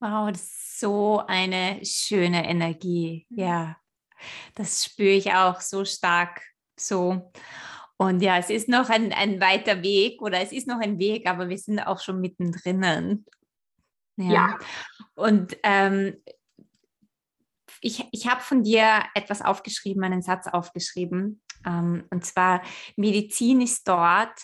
[0.00, 3.26] Wow, das ist so eine schöne Energie.
[3.30, 3.38] Mhm.
[3.38, 3.76] Ja,
[4.54, 6.42] das spüre ich auch so stark
[6.78, 7.32] so.
[7.98, 11.28] Und ja, es ist noch ein, ein weiter Weg oder es ist noch ein Weg,
[11.28, 13.24] aber wir sind auch schon mittendrin.
[14.16, 14.32] Ja.
[14.32, 14.58] ja.
[15.14, 16.16] Und ähm,
[17.80, 21.40] ich, ich habe von dir etwas aufgeschrieben, einen Satz aufgeschrieben.
[21.66, 22.62] Ähm, und zwar,
[22.96, 24.38] Medizin ist dort,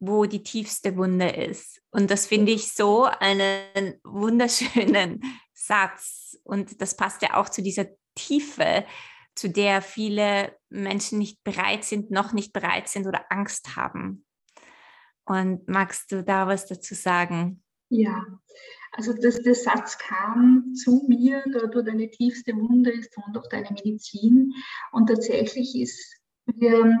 [0.00, 1.80] wo die tiefste Wunde ist.
[1.90, 6.36] Und das finde ich so einen wunderschönen Satz.
[6.44, 8.84] Und das passt ja auch zu dieser Tiefe,
[9.38, 14.24] zu der viele Menschen nicht bereit sind, noch nicht bereit sind oder Angst haben.
[15.24, 17.62] Und magst du da was dazu sagen?
[17.88, 18.26] Ja,
[18.92, 23.48] also das, der Satz kam zu mir, dort wo deine tiefste Wunde ist, und auch
[23.48, 24.52] deine Medizin.
[24.90, 26.98] Und tatsächlich ist, wir,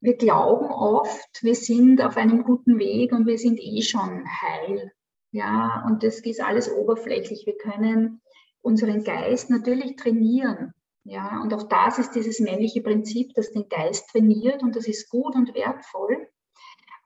[0.00, 4.92] wir glauben oft, wir sind auf einem guten Weg und wir sind eh schon heil.
[5.30, 7.46] Ja, und das ist alles oberflächlich.
[7.46, 8.20] Wir können
[8.60, 10.74] unseren Geist natürlich trainieren.
[11.10, 15.08] Ja, und auch das ist dieses männliche Prinzip, das den Geist trainiert und das ist
[15.08, 16.28] gut und wertvoll.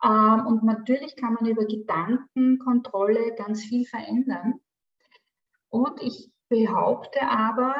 [0.02, 4.54] Ähm, und natürlich kann man über Gedankenkontrolle ganz viel verändern.
[5.68, 7.76] Und ich behaupte aber,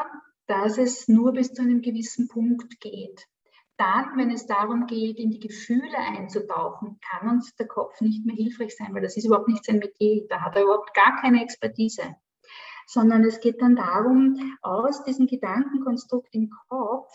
[0.46, 3.26] dass es nur bis zu einem gewissen Punkt geht.
[3.76, 8.36] Dann, wenn es darum geht, in die Gefühle einzutauchen, kann uns der Kopf nicht mehr
[8.36, 10.24] hilfreich sein, weil das ist überhaupt nicht sein Metier.
[10.28, 12.14] Da hat er überhaupt gar keine Expertise
[12.92, 17.10] sondern es geht dann darum, aus diesem Gedankenkonstrukt im Kopf,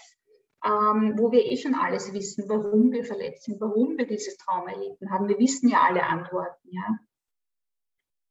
[0.66, 4.72] ähm, wo wir eh schon alles wissen, warum wir verletzt sind, warum wir dieses Trauma
[4.72, 5.28] erlitten haben.
[5.28, 6.98] Wir wissen ja alle Antworten, ja.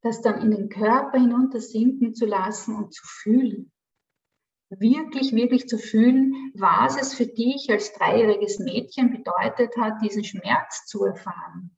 [0.02, 3.72] Das dann in den Körper hinuntersinken zu lassen und zu fühlen.
[4.68, 10.84] Wirklich, wirklich zu fühlen, was es für dich als dreijähriges Mädchen bedeutet hat, diesen Schmerz
[10.86, 11.75] zu erfahren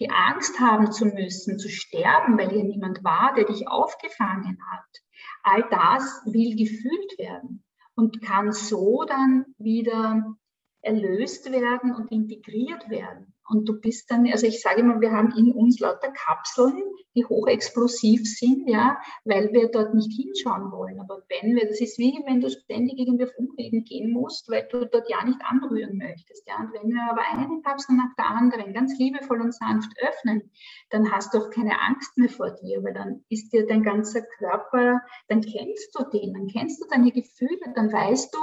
[0.00, 5.02] die Angst haben zu müssen, zu sterben, weil hier niemand war, der dich aufgefangen hat.
[5.42, 10.36] All das will gefühlt werden und kann so dann wieder
[10.80, 13.34] erlöst werden und integriert werden.
[13.50, 16.82] Und du bist dann, also ich sage immer, wir haben in uns lauter Kapseln,
[17.16, 21.00] die hochexplosiv sind, ja, weil wir dort nicht hinschauen wollen.
[21.00, 24.68] Aber wenn wir, das ist wie wenn du ständig irgendwie auf Umwegen gehen musst, weil
[24.70, 26.58] du dort ja nicht anrühren möchtest, ja.
[26.60, 30.50] Und wenn wir aber eine Kapsel nach der anderen ganz liebevoll und sanft öffnen,
[30.90, 34.22] dann hast du auch keine Angst mehr vor dir, weil dann ist dir dein ganzer
[34.38, 38.38] Körper, dann kennst du den, dann kennst du deine Gefühle, dann weißt du,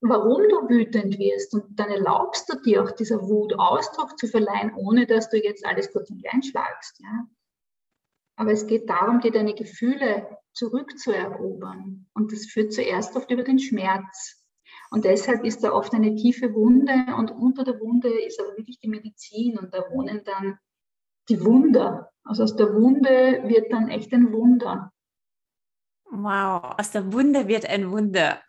[0.00, 4.72] warum du wütend wirst und dann erlaubst du dir auch dieser Wut Ausdruck zu verleihen,
[4.74, 7.00] ohne dass du jetzt alles kurz und klein schlagst.
[7.00, 7.26] Ja?
[8.36, 12.06] Aber es geht darum, dir deine Gefühle zurückzuerobern.
[12.14, 14.42] Und das führt zuerst oft über den Schmerz.
[14.90, 18.80] Und deshalb ist da oft eine tiefe Wunde und unter der Wunde ist aber wirklich
[18.80, 20.58] die Medizin und da wohnen dann
[21.28, 22.10] die Wunder.
[22.24, 24.92] Also aus der Wunde wird dann echt ein Wunder.
[26.10, 28.40] Wow, aus der Wunde wird ein Wunder.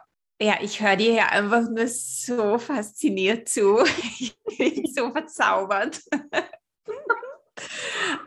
[0.41, 3.77] Ja, ich höre dir ja einfach nur so fasziniert zu.
[4.19, 6.01] Ich bin so verzaubert.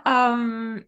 [0.06, 0.84] ähm,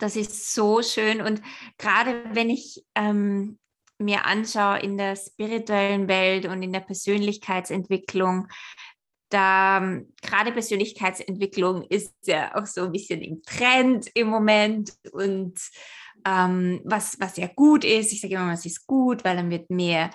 [0.00, 1.20] das ist so schön.
[1.20, 1.42] Und
[1.78, 3.60] gerade wenn ich ähm,
[3.98, 8.48] mir anschaue in der spirituellen Welt und in der Persönlichkeitsentwicklung,
[9.28, 15.60] da gerade Persönlichkeitsentwicklung ist ja auch so ein bisschen im Trend im Moment und
[16.26, 18.12] ähm, was, was ja gut ist.
[18.12, 20.10] Ich sage immer, es ist gut, weil dann wird mehr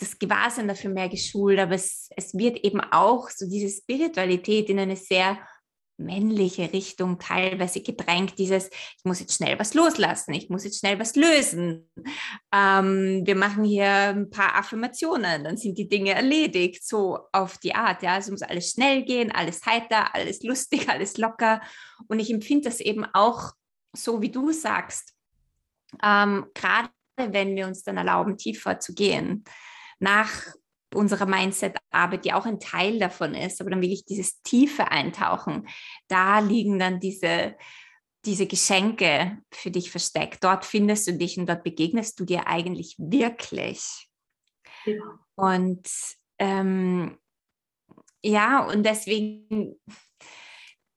[0.00, 4.78] das Gewahrsein dafür mehr geschult, aber es, es wird eben auch so diese Spiritualität in
[4.78, 5.38] eine sehr
[6.00, 10.98] männliche Richtung teilweise gedrängt, dieses, ich muss jetzt schnell was loslassen, ich muss jetzt schnell
[10.98, 11.90] was lösen.
[12.52, 17.74] Ähm, wir machen hier ein paar Affirmationen, dann sind die Dinge erledigt, so auf die
[17.74, 18.02] Art.
[18.02, 21.60] Ja, es muss alles schnell gehen, alles heiter, alles lustig, alles locker.
[22.08, 23.52] Und ich empfinde das eben auch
[23.94, 25.14] so, wie du sagst,
[26.02, 29.44] ähm, gerade wenn wir uns dann erlauben, tiefer zu gehen
[30.00, 30.30] nach
[30.92, 35.68] unserer Mindset-Arbeit, die auch ein Teil davon ist, aber dann wirklich dieses tiefe Eintauchen,
[36.08, 37.56] da liegen dann diese,
[38.24, 40.42] diese Geschenke für dich versteckt.
[40.42, 44.08] Dort findest du dich und dort begegnest du dir eigentlich wirklich.
[44.84, 45.20] Ja.
[45.36, 45.88] Und
[46.38, 47.18] ähm,
[48.22, 49.76] ja, und deswegen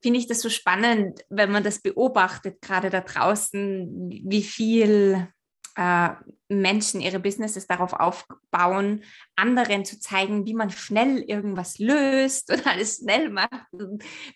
[0.02, 5.33] finde ich das so spannend, wenn man das beobachtet, gerade da draußen, wie viel
[5.76, 6.10] äh,
[6.50, 9.04] Menschen ihre Businesses darauf aufbauen,
[9.36, 13.68] anderen zu zeigen, wie man schnell irgendwas löst und alles schnell macht,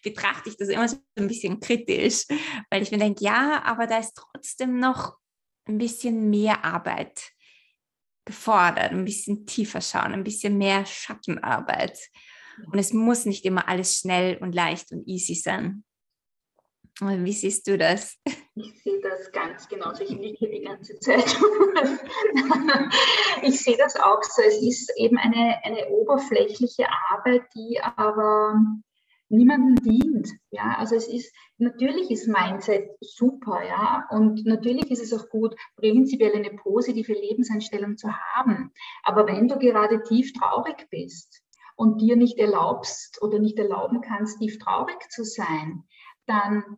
[0.04, 2.26] betrachte ich das immer so ein bisschen kritisch,
[2.69, 5.17] weil ich mir denke, ja, aber da ist trotzdem noch
[5.65, 7.32] ein bisschen mehr Arbeit
[8.26, 11.97] gefordert, ein bisschen tiefer schauen, ein bisschen mehr Schattenarbeit.
[12.71, 15.84] Und es muss nicht immer alles schnell und leicht und easy sein.
[16.99, 18.17] Wie siehst du das?
[18.55, 20.03] Ich sehe das ganz genauso.
[20.03, 21.25] Ich liege die ganze Zeit.
[23.43, 24.41] ich sehe das auch so.
[24.41, 28.60] Es ist eben eine, eine oberflächliche Arbeit, die aber
[29.29, 30.29] niemandem dient.
[30.49, 35.55] Ja, also es ist, natürlich ist Mindset super, ja, und natürlich ist es auch gut,
[35.75, 38.71] prinzipiell eine positive Lebenseinstellung zu haben.
[39.03, 41.43] Aber wenn du gerade tief traurig bist
[41.75, 45.83] und dir nicht erlaubst oder nicht erlauben kannst, tief traurig zu sein,
[46.25, 46.77] dann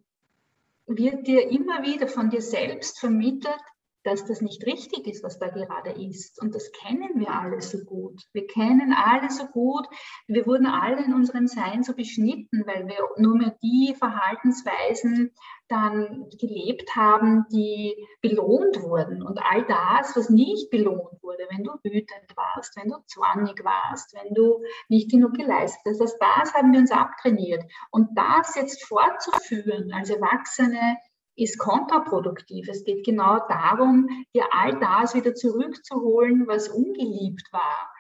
[0.89, 3.62] wird dir immer wieder von dir selbst vermittelt,
[4.10, 6.41] dass das nicht richtig ist, was da gerade ist.
[6.41, 8.24] Und das kennen wir alle so gut.
[8.34, 9.88] Wir kennen alle so gut.
[10.28, 15.32] Wir wurden alle in unserem Sein so beschnitten, weil wir nur mehr die Verhaltensweisen
[15.67, 19.22] dann gelebt haben, die belohnt wurden.
[19.22, 24.15] Und all das, was nicht belohnt wurde, wenn du wütend warst, wenn du zornig warst,
[24.15, 27.63] wenn du nicht genug geleistet hast, das, das haben wir uns abtrainiert.
[27.91, 30.98] Und das jetzt fortzuführen als Erwachsene,
[31.39, 32.67] ist kontraproduktiv.
[32.69, 37.91] Es geht genau darum, dir all das wieder zurückzuholen, was ungeliebt war,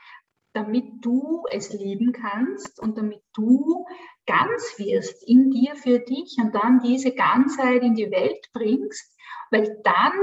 [0.53, 3.85] damit du es lieben kannst und damit du
[4.25, 9.17] ganz wirst in dir für dich und dann diese Ganzheit in die Welt bringst,
[9.51, 10.13] weil dann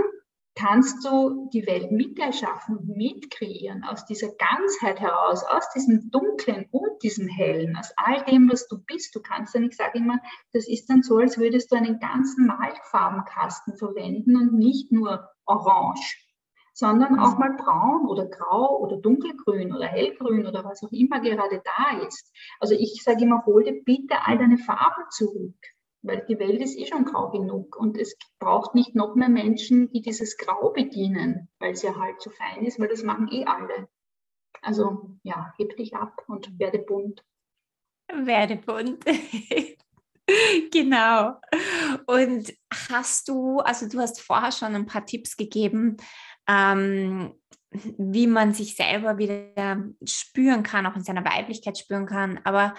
[0.56, 7.02] kannst du die Welt mit erschaffen, mitkreieren, aus dieser Ganzheit heraus, aus diesem Dunklen und
[7.02, 9.14] diesem Hellen, aus all dem, was du bist.
[9.14, 10.18] Du kannst dann, ich sage immer,
[10.52, 16.16] das ist dann so, als würdest du einen ganzen Malfarbenkasten verwenden und nicht nur orange,
[16.72, 21.62] sondern auch mal braun oder grau oder dunkelgrün oder hellgrün oder was auch immer gerade
[21.62, 22.32] da ist.
[22.60, 25.75] Also ich sage immer, hol dir bitte all deine Farben zurück
[26.06, 29.88] weil die Welt ist eh schon grau genug und es braucht nicht noch mehr Menschen,
[29.90, 33.44] die dieses Grau bedienen, weil es ja halt so fein ist, weil das machen eh
[33.44, 33.88] alle.
[34.62, 37.24] Also ja, heb dich ab und werde bunt.
[38.12, 39.04] Werde bunt.
[40.72, 41.40] genau.
[42.06, 42.54] Und
[42.88, 45.96] hast du, also du hast vorher schon ein paar Tipps gegeben,
[46.48, 47.34] ähm,
[47.98, 52.40] wie man sich selber wieder spüren kann, auch in seiner Weiblichkeit spüren kann.
[52.44, 52.74] Aber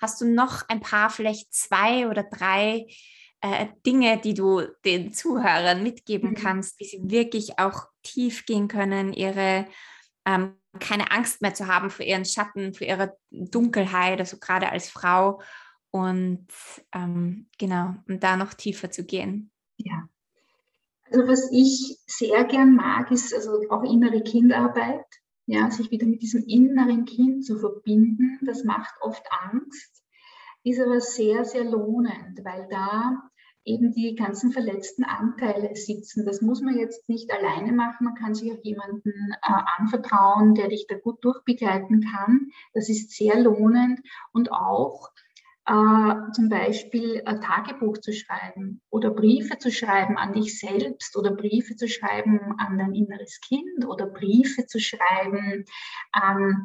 [0.00, 2.86] hast du noch ein paar, vielleicht zwei oder drei
[3.40, 6.34] äh, Dinge, die du den Zuhörern mitgeben mhm.
[6.34, 9.66] kannst, wie sie wirklich auch tief gehen können, ihre
[10.24, 14.88] ähm, keine Angst mehr zu haben vor ihren Schatten, vor ihrer Dunkelheit, also gerade als
[14.88, 15.42] Frau
[15.90, 16.46] und
[16.94, 19.50] ähm, genau, und da noch tiefer zu gehen.
[19.76, 20.08] Ja.
[21.12, 25.04] Also was ich sehr gern mag, ist also auch innere Kindarbeit,
[25.44, 28.38] ja, sich wieder mit diesem inneren Kind zu verbinden.
[28.46, 30.02] Das macht oft Angst,
[30.64, 33.20] ist aber sehr, sehr lohnend, weil da
[33.64, 36.24] eben die ganzen verletzten Anteile sitzen.
[36.24, 38.04] Das muss man jetzt nicht alleine machen.
[38.04, 42.48] Man kann sich auch jemanden äh, anvertrauen, der dich da gut durchbegleiten kann.
[42.72, 44.00] Das ist sehr lohnend
[44.32, 45.10] und auch
[45.66, 51.30] äh, zum Beispiel ein Tagebuch zu schreiben oder Briefe zu schreiben an dich selbst oder
[51.32, 55.64] Briefe zu schreiben an dein inneres Kind oder Briefe zu schreiben
[56.10, 56.64] an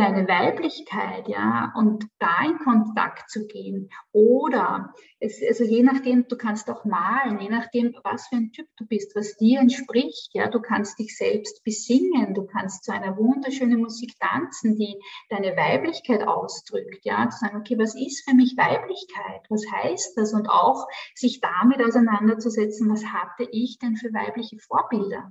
[0.00, 3.90] deine Weiblichkeit, ja, und da in Kontakt zu gehen.
[4.12, 8.66] Oder, es, also je nachdem, du kannst auch malen, je nachdem, was für ein Typ
[8.78, 13.18] du bist, was dir entspricht, ja, du kannst dich selbst besingen, du kannst zu einer
[13.18, 14.96] wunderschönen Musik tanzen, die
[15.28, 19.42] deine Weiblichkeit ausdrückt, ja, zu sagen, okay, was ist für mich Weiblichkeit?
[19.50, 20.32] Was heißt das?
[20.32, 25.30] Und auch sich damit auseinanderzusetzen, was hatte ich denn für weibliche Vorbilder?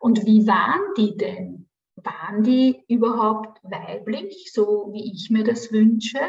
[0.00, 1.70] Und wie waren die denn?
[1.96, 6.20] Waren die überhaupt weiblich, so wie ich mir das wünsche?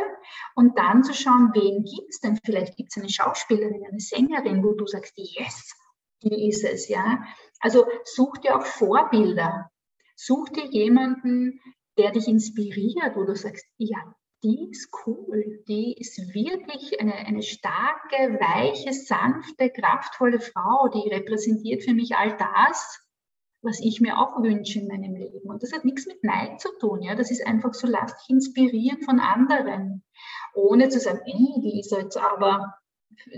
[0.55, 2.39] Und dann zu schauen, wen gibt es denn?
[2.43, 5.73] Vielleicht gibt es eine Schauspielerin, eine Sängerin, wo du sagst, yes,
[6.21, 7.23] die ist es, ja.
[7.59, 9.69] Also such dir auch Vorbilder.
[10.15, 11.59] Such dir jemanden,
[11.97, 17.41] der dich inspiriert, wo du sagst, ja, die ist cool, die ist wirklich eine, eine
[17.41, 22.99] starke, weiche, sanfte, kraftvolle Frau, die repräsentiert für mich all das,
[23.63, 25.49] was ich mir auch wünsche in meinem Leben.
[25.49, 27.01] Und das hat nichts mit Neid zu tun.
[27.01, 27.15] Ja?
[27.15, 30.03] Das ist einfach so, lass dich inspirieren von anderen,
[30.53, 32.75] ohne zu sagen, ey, die ist jetzt aber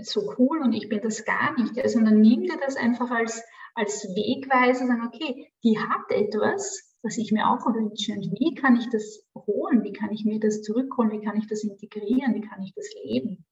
[0.02, 1.76] so cool und ich bin das gar nicht.
[1.76, 1.88] Ja?
[1.88, 3.42] Sondern nimm dir das einfach als,
[3.74, 8.12] als Wegweiser, sagen, okay, die hat etwas, was ich mir auch wünsche.
[8.12, 9.84] Und wie kann ich das holen?
[9.84, 11.12] Wie kann ich mir das zurückholen?
[11.12, 12.34] Wie kann ich das integrieren?
[12.34, 13.46] Wie kann ich das leben?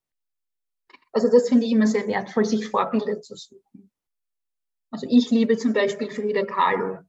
[1.13, 3.93] Also das finde ich immer sehr wertvoll, sich Vorbilder zu suchen.
[4.95, 7.01] Also ich liebe zum Beispiel Frida Kahlo.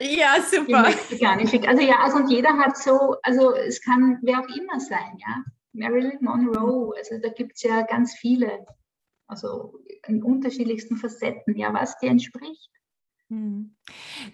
[0.00, 0.84] Ja, super.
[0.84, 5.42] Also ja, also und jeder hat so, also es kann wer auch immer sein, ja.
[5.72, 8.66] Marilyn Monroe, also da gibt es ja ganz viele,
[9.28, 12.70] also in unterschiedlichsten Facetten, ja, was dir entspricht.
[13.28, 13.76] Hm.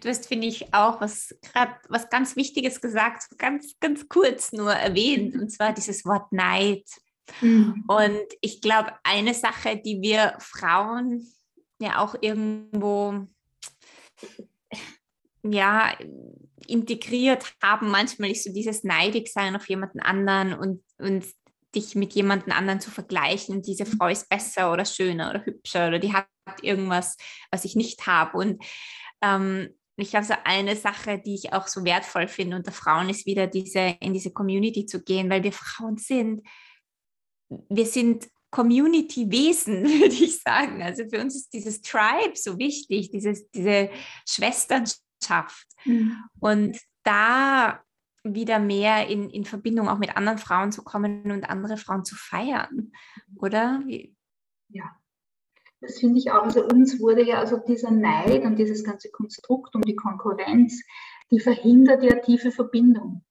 [0.01, 4.73] Du hast, finde ich, auch was gerade was ganz Wichtiges gesagt, ganz, ganz kurz nur
[4.73, 6.85] erwähnt, und zwar dieses Wort Neid.
[7.41, 7.85] Mhm.
[7.87, 11.29] Und ich glaube, eine Sache, die wir Frauen
[11.81, 13.27] ja auch irgendwo
[15.43, 15.97] ja
[16.67, 17.91] integriert haben.
[17.91, 21.25] Manchmal ist so dieses Neidigsein auf jemanden anderen und, und
[21.75, 23.63] dich mit jemanden anderen zu vergleichen.
[23.63, 23.99] Diese mhm.
[23.99, 26.27] Frau ist besser oder schöner oder hübscher oder die hat
[26.63, 27.17] irgendwas,
[27.51, 28.37] was ich nicht habe.
[28.39, 28.65] Und
[29.23, 33.27] ähm, ich glaube, so eine Sache, die ich auch so wertvoll finde unter Frauen, ist
[33.27, 36.47] wieder diese, in diese Community zu gehen, weil wir Frauen sind.
[37.49, 40.83] Wir sind Community-Wesen, würde ich sagen.
[40.83, 43.91] Also für uns ist dieses Tribe so wichtig, dieses, diese
[44.27, 45.67] Schwesternschaft.
[45.85, 46.17] Mhm.
[46.41, 47.83] Und da
[48.25, 52.17] wieder mehr in, in Verbindung auch mit anderen Frauen zu kommen und andere Frauen zu
[52.17, 52.91] feiern,
[53.37, 53.85] oder?
[54.69, 54.97] Ja,
[55.81, 56.43] das finde ich auch.
[56.43, 60.83] Also uns wurde ja also dieser Neid und dieses ganze Konstrukt um die Konkurrenz,
[61.31, 63.23] die verhindert ja tiefe Verbindung.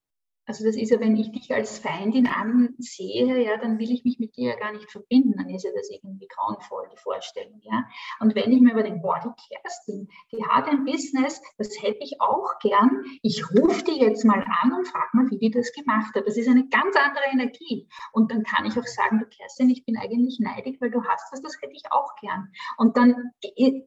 [0.47, 4.19] Also das ist ja, wenn ich dich als Feindin ansehe, ja, dann will ich mich
[4.19, 5.33] mit dir ja gar nicht verbinden.
[5.37, 7.85] Dann ist ja das irgendwie grauenvoll, die Vorstellung, ja.
[8.19, 12.21] Und wenn ich mir überdenke, boah, die Kerstin, die hat ein Business, das hätte ich
[12.21, 13.03] auch gern.
[13.23, 16.27] Ich rufe die jetzt mal an und frage mal, wie die das gemacht hat.
[16.27, 17.87] Das ist eine ganz andere Energie.
[18.11, 21.31] Und dann kann ich auch sagen, du Kerstin, ich bin eigentlich neidig, weil du hast
[21.31, 22.51] das, das hätte ich auch gern.
[22.77, 23.31] Und dann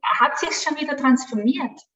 [0.03, 1.87] hat sich schon wieder transformiert.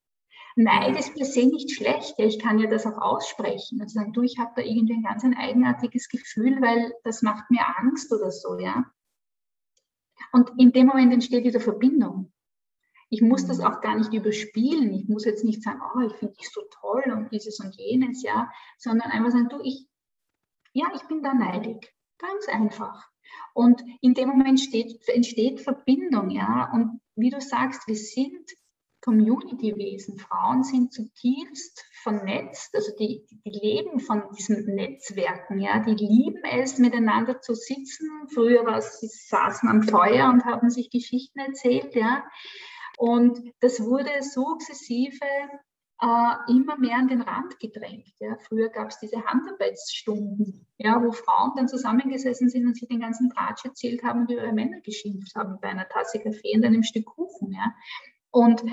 [0.56, 2.18] Neid ist per se nicht schlecht.
[2.18, 5.02] Ja, ich kann ja das auch aussprechen und sagen, du, ich habe da irgendwie ein
[5.02, 8.84] ganz ein eigenartiges Gefühl, weil das macht mir Angst oder so, ja.
[10.32, 12.32] Und in dem Moment entsteht wieder Verbindung.
[13.10, 13.64] Ich muss das mhm.
[13.64, 14.92] auch gar nicht überspielen.
[14.94, 18.22] Ich muss jetzt nicht sagen, oh, ich finde dich so toll und dieses und jenes,
[18.22, 19.86] ja, sondern einfach sagen, du, ich,
[20.72, 21.94] ja, ich bin da neidig.
[22.18, 23.10] Ganz einfach.
[23.54, 26.70] Und in dem Moment steht, entsteht Verbindung, ja.
[26.72, 28.50] Und wie du sagst, wir sind
[29.02, 30.18] Community-Wesen.
[30.18, 36.78] Frauen sind zutiefst vernetzt, also die, die leben von diesen Netzwerken, ja, die lieben es,
[36.78, 38.08] miteinander zu sitzen.
[38.32, 42.24] Früher war es, sie saßen am Feuer und haben sich Geschichten erzählt, ja.
[42.96, 45.26] Und das wurde sukzessive
[46.02, 48.08] äh, immer mehr an den Rand gedrängt.
[48.18, 48.36] Ja.
[48.48, 53.30] Früher gab es diese Handarbeitsstunden, ja, wo Frauen dann zusammengesessen sind und sich den ganzen
[53.30, 56.82] Tratsch erzählt haben und über ihre Männer geschimpft haben bei einer Tasse Kaffee und einem
[56.82, 57.52] Stück Kuchen.
[57.52, 57.72] Ja.
[58.32, 58.64] Und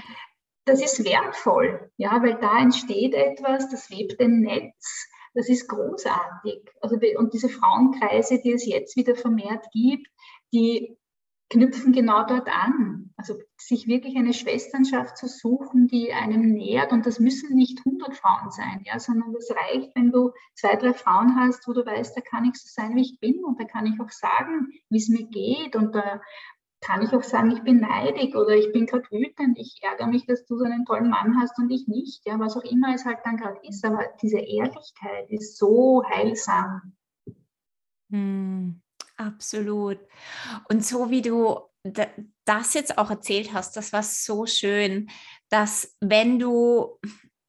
[0.65, 6.69] das ist wertvoll, ja, weil da entsteht etwas, das webt ein Netz, das ist großartig.
[6.81, 10.07] Also, und diese Frauenkreise, die es jetzt wieder vermehrt gibt,
[10.51, 10.97] die
[11.49, 13.11] knüpfen genau dort an.
[13.17, 16.91] Also sich wirklich eine Schwesternschaft zu suchen, die einem nährt.
[16.91, 20.93] Und das müssen nicht 100 Frauen sein, ja, sondern das reicht, wenn du zwei, drei
[20.93, 23.43] Frauen hast, wo du weißt, da kann ich so sein, wie ich bin.
[23.43, 25.75] Und da kann ich auch sagen, wie es mir geht.
[25.75, 26.21] Und da
[26.81, 29.57] kann ich auch sagen, ich bin neidig oder ich bin gerade wütend.
[29.59, 32.25] Ich ärgere mich, dass du so einen tollen Mann hast und ich nicht.
[32.25, 33.83] Ja, was auch immer es halt dann gerade ist.
[33.85, 36.93] Aber diese Ehrlichkeit ist so heilsam.
[38.11, 38.81] Hm.
[39.19, 39.99] Absolut.
[40.69, 41.59] Und so wie du
[42.45, 45.09] das jetzt auch erzählt hast, das war so schön,
[45.49, 46.99] dass wenn du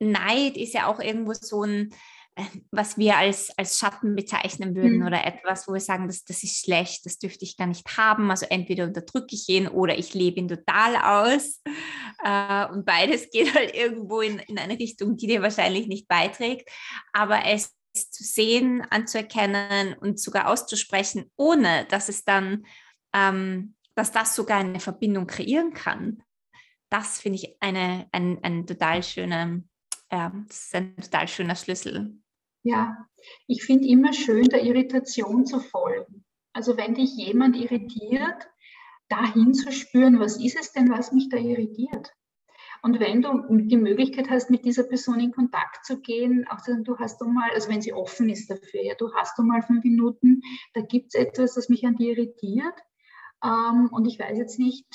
[0.01, 1.95] Neid ist ja auch irgendwo so ein,
[2.71, 5.07] was wir als, als Schatten bezeichnen würden mhm.
[5.07, 8.31] oder etwas, wo wir sagen, das, das ist schlecht, das dürfte ich gar nicht haben.
[8.31, 11.63] Also entweder unterdrücke ich ihn oder ich lebe ihn total aus.
[12.23, 16.69] Äh, und beides geht halt irgendwo in, in eine Richtung, die dir wahrscheinlich nicht beiträgt.
[17.15, 22.67] Aber es zu sehen, anzuerkennen und sogar auszusprechen, ohne dass es dann,
[23.15, 26.23] ähm, dass das sogar eine Verbindung kreieren kann.
[26.91, 29.63] Das finde ich eine, ein, ein total schöner,
[30.11, 32.19] äh, das ist ein total schöner Schlüssel.
[32.63, 33.07] Ja,
[33.47, 36.25] ich finde immer schön, der Irritation zu folgen.
[36.53, 38.49] Also wenn dich jemand irritiert,
[39.09, 42.13] dahin zu spüren, was ist es denn, was mich da irritiert?
[42.83, 46.85] Und wenn du die Möglichkeit hast, mit dieser Person in Kontakt zu gehen, auch sagen,
[46.85, 49.63] du hast du mal, also wenn sie offen ist dafür, ja, du hast du mal
[49.63, 50.41] fünf Minuten,
[50.73, 52.75] da gibt es etwas, das mich an dir irritiert.
[53.45, 54.87] Ähm, und ich weiß jetzt nicht,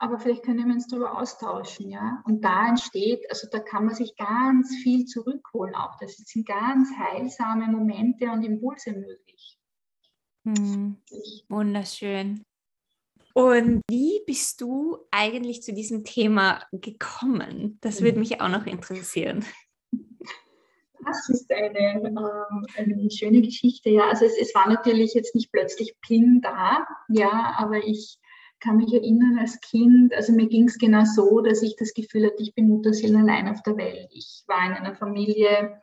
[0.00, 2.22] aber vielleicht können wir uns darüber austauschen, ja.
[2.24, 5.98] Und da entsteht, also da kann man sich ganz viel zurückholen auch.
[6.00, 9.58] Das sind ganz heilsame Momente und Impulse möglich.
[10.46, 10.96] Hm,
[11.50, 12.42] wunderschön.
[13.34, 17.76] Und wie bist du eigentlich zu diesem Thema gekommen?
[17.82, 19.44] Das würde mich auch noch interessieren.
[21.04, 23.90] Das ist eine, ähm, eine schöne Geschichte.
[23.90, 28.18] Ja, also es, es, war natürlich jetzt nicht plötzlich Ping da, ja, aber ich
[28.60, 32.26] kann mich erinnern als Kind, also mir ging es genau so, dass ich das Gefühl
[32.26, 34.10] hatte, ich bin Mutterseelen allein auf der Welt.
[34.12, 35.80] Ich war in einer Familie,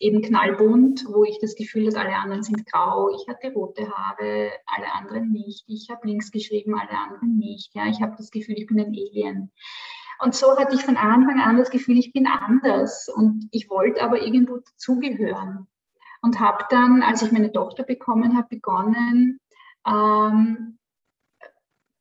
[0.00, 3.10] eben knallbunt, wo ich das Gefühl hatte, alle anderen sind grau.
[3.14, 5.64] Ich hatte rote Haare, alle anderen nicht.
[5.66, 7.74] Ich habe links geschrieben, alle anderen nicht.
[7.74, 9.50] Ja, ich habe das Gefühl, ich bin ein Alien.
[10.20, 14.02] Und so hatte ich von Anfang an das Gefühl, ich bin anders und ich wollte
[14.02, 15.66] aber irgendwo dazugehören.
[16.20, 19.38] Und habe dann, als ich meine Tochter bekommen habe, begonnen,
[19.86, 20.77] ähm,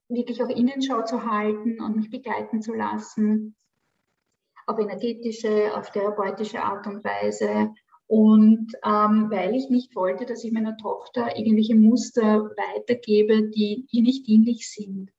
[0.10, 3.56] wirklich auch Innenschau zu halten und mich begleiten zu lassen.
[4.66, 7.74] Auf energetische, auf therapeutische Art und Weise.
[8.08, 14.02] Und ähm, weil ich nicht wollte, dass ich meiner Tochter irgendwelche Muster weitergebe, die ihr
[14.02, 15.12] nicht dienlich sind.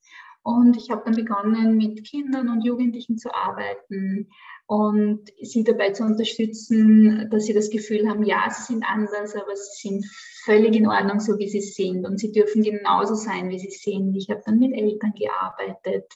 [0.43, 4.31] Und ich habe dann begonnen, mit Kindern und Jugendlichen zu arbeiten
[4.69, 9.57] und sie dabei zu unterstützen, dass sie das Gefühl haben, ja, sie sind anders, aber
[9.57, 10.07] sie sind
[10.45, 12.05] völlig in Ordnung, so wie sie sind.
[12.05, 14.15] Und sie dürfen genauso sein, wie sie sind.
[14.15, 16.13] Ich habe dann mit Eltern gearbeitet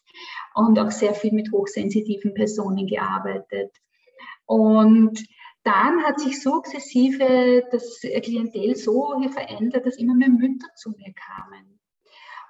[0.54, 3.70] und auch sehr viel mit hochsensitiven Personen gearbeitet.
[4.44, 5.24] Und
[5.64, 11.80] dann hat sich sukzessive das Klientel so verändert, dass immer mehr Mütter zu mir kamen.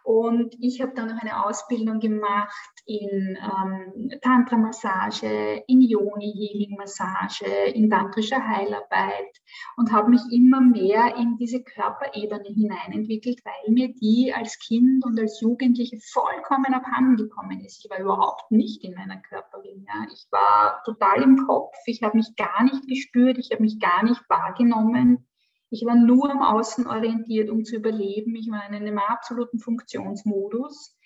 [0.02, 8.46] Und ich habe dann noch eine Ausbildung gemacht in ähm, Tantra-Massage, in Yoni-Healing-Massage, in tantrischer
[8.46, 9.40] Heilarbeit
[9.76, 15.18] und habe mich immer mehr in diese Körperebene hineinentwickelt, weil mir die als Kind und
[15.18, 17.84] als Jugendliche vollkommen abhanden gekommen ist.
[17.84, 19.86] Ich war überhaupt nicht in meiner Körperin.
[19.86, 20.06] Ja.
[20.12, 24.02] Ich war total im Kopf, ich habe mich gar nicht gespürt, ich habe mich gar
[24.02, 25.28] nicht wahrgenommen.
[25.70, 28.34] Ich war nur am Außen orientiert, um zu überleben.
[28.34, 30.98] Ich war in einem absoluten Funktionsmodus.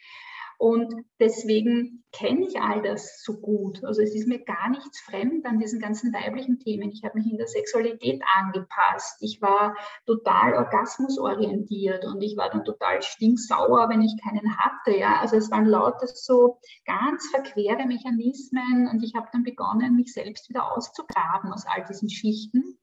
[0.58, 3.84] Und deswegen kenne ich all das so gut.
[3.84, 6.90] Also es ist mir gar nichts fremd an diesen ganzen weiblichen Themen.
[6.90, 9.18] Ich habe mich in der Sexualität angepasst.
[9.20, 9.76] Ich war
[10.06, 14.96] total orgasmusorientiert und ich war dann total stinksauer, wenn ich keinen hatte.
[14.96, 15.20] Ja?
[15.20, 20.48] Also es waren lauter so ganz verquere Mechanismen und ich habe dann begonnen, mich selbst
[20.48, 22.78] wieder auszugraben aus all diesen Schichten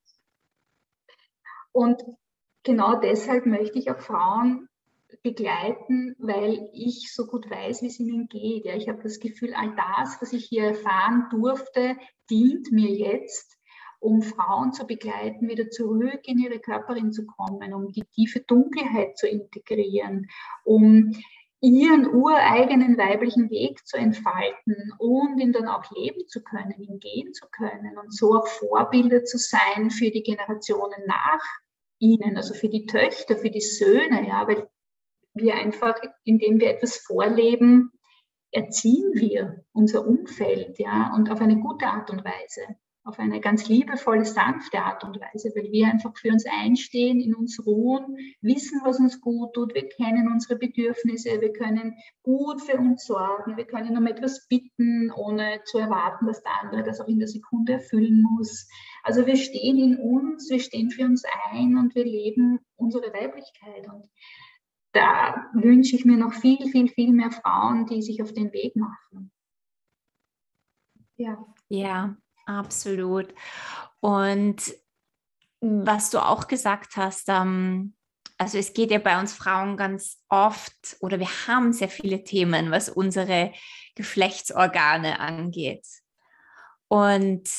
[1.74, 2.04] und
[2.64, 4.70] genau deshalb möchte ich auch Frauen
[5.24, 8.66] begleiten, weil ich so gut weiß, wie es ihnen geht.
[8.66, 11.96] Ja, ich habe das Gefühl, all das, was ich hier erfahren durfte,
[12.30, 13.58] dient mir jetzt,
[14.00, 19.18] um Frauen zu begleiten, wieder zurück in ihre Körperin zu kommen, um die tiefe Dunkelheit
[19.18, 20.28] zu integrieren,
[20.66, 21.14] um
[21.62, 27.34] ihren ureigenen weiblichen Weg zu entfalten und ihn dann auch leben zu können, ihn gehen
[27.34, 31.42] zu können und so auch Vorbilder zu sein für die Generationen nach
[32.00, 34.68] ihnen, also für die Töchter, für die Söhne, ja, weil
[35.34, 37.92] wir einfach, indem wir etwas vorleben,
[38.52, 43.68] erziehen wir unser Umfeld, ja, und auf eine gute Art und Weise auf eine ganz
[43.68, 48.80] liebevolle, sanfte Art und Weise, weil wir einfach für uns einstehen, in uns ruhen, wissen,
[48.86, 53.66] was uns gut tut, wir kennen unsere Bedürfnisse, wir können gut für uns sorgen, wir
[53.66, 57.74] können um etwas bitten, ohne zu erwarten, dass der andere das auch in der Sekunde
[57.74, 58.70] erfüllen muss.
[59.04, 63.86] Also wir stehen in uns, wir stehen für uns ein und wir leben unsere Weiblichkeit.
[63.92, 64.10] Und
[64.94, 68.76] da wünsche ich mir noch viel, viel, viel mehr Frauen, die sich auf den Weg
[68.76, 69.32] machen.
[71.16, 71.46] Ja.
[71.70, 72.16] Ja,
[72.46, 73.34] Absolut.
[74.00, 74.74] Und
[75.62, 77.96] was du auch gesagt hast, ähm,
[78.38, 82.72] also es geht ja bei uns Frauen ganz oft oder wir haben sehr viele Themen,
[82.72, 83.54] was unsere
[83.96, 85.88] Geschlechtsorgane angeht.
[86.90, 87.50] Und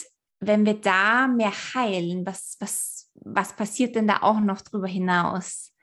[0.40, 5.73] wenn wir da mehr heilen, was, was, was passiert denn da auch noch darüber hinaus?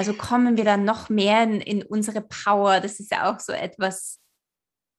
[0.00, 2.80] Also kommen wir dann noch mehr in, in unsere Power?
[2.80, 4.18] Das ist ja auch so etwas,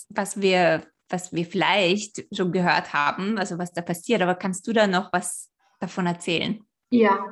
[0.10, 4.22] was wir was wir vielleicht schon gehört haben, also was da passiert.
[4.22, 6.64] Aber kannst du da noch was davon erzählen?
[6.92, 7.26] Ja,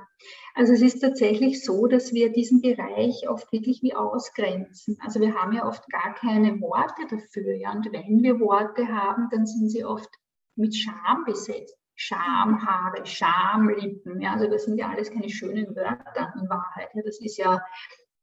[0.55, 4.97] also es ist tatsächlich so, dass wir diesen Bereich oft wirklich wie ausgrenzen.
[5.05, 7.55] Also wir haben ja oft gar keine Worte dafür.
[7.55, 7.71] Ja?
[7.73, 10.09] Und wenn wir Worte haben, dann sind sie oft
[10.55, 11.78] mit Scham besetzt.
[12.01, 16.89] Schamhaare, Schamlippen, ja, also das sind ja alles keine schönen Wörter in Wahrheit.
[16.93, 17.59] Ja, das ist ja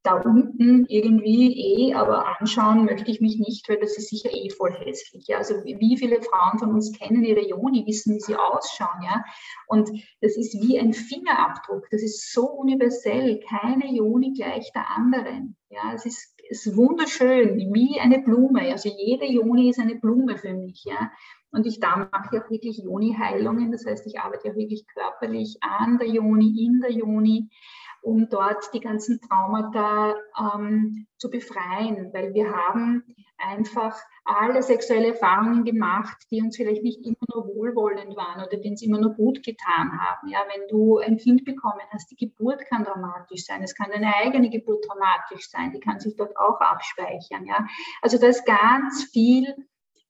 [0.06, 4.50] da unten irgendwie eh, aber anschauen möchte ich mich nicht, weil das ist sicher eh
[4.50, 5.26] voll hässlich.
[5.26, 5.38] Ja?
[5.38, 9.02] Also wie viele Frauen von uns kennen ihre Joni, wissen, wie sie ausschauen.
[9.02, 9.24] Ja?
[9.66, 11.88] Und das ist wie ein Fingerabdruck.
[11.90, 13.40] Das ist so universell.
[13.40, 15.56] Keine Joni gleich der anderen.
[15.70, 15.92] Ja?
[15.92, 18.62] Es ist, ist wunderschön, wie eine Blume.
[18.72, 20.84] Also jede Joni ist eine Blume für mich.
[20.84, 21.10] Ja?
[21.56, 23.72] Und ich da mache auch wirklich Joni-Heilungen.
[23.72, 27.48] Das heißt, ich arbeite auch wirklich körperlich an der Joni, in der Joni
[28.06, 33.02] um dort die ganzen Traumata ähm, zu befreien, weil wir haben
[33.36, 38.70] einfach alle sexuelle Erfahrungen gemacht, die uns vielleicht nicht immer nur wohlwollend waren oder die
[38.70, 40.28] uns immer nur gut getan haben.
[40.28, 44.14] Ja, wenn du ein Kind bekommen hast, die Geburt kann dramatisch sein, es kann deine
[44.14, 47.44] eigene Geburt dramatisch sein, die kann sich dort auch abspeichern.
[47.44, 47.66] Ja,
[48.02, 49.52] also da ist ganz viel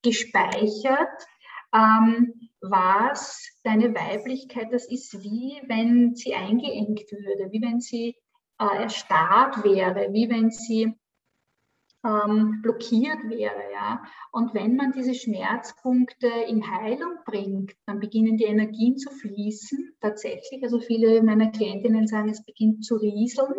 [0.02, 1.26] gespeichert
[1.76, 8.16] ähm, was deine Weiblichkeit, das ist wie wenn sie eingeengt würde, wie wenn sie
[8.58, 10.94] äh, erstarrt wäre, wie wenn sie
[12.04, 13.72] ähm, blockiert wäre.
[13.72, 14.02] Ja?
[14.32, 20.62] Und wenn man diese Schmerzpunkte in Heilung bringt, dann beginnen die Energien zu fließen, tatsächlich.
[20.62, 23.54] Also viele meiner Klientinnen sagen, es beginnt zu rieseln.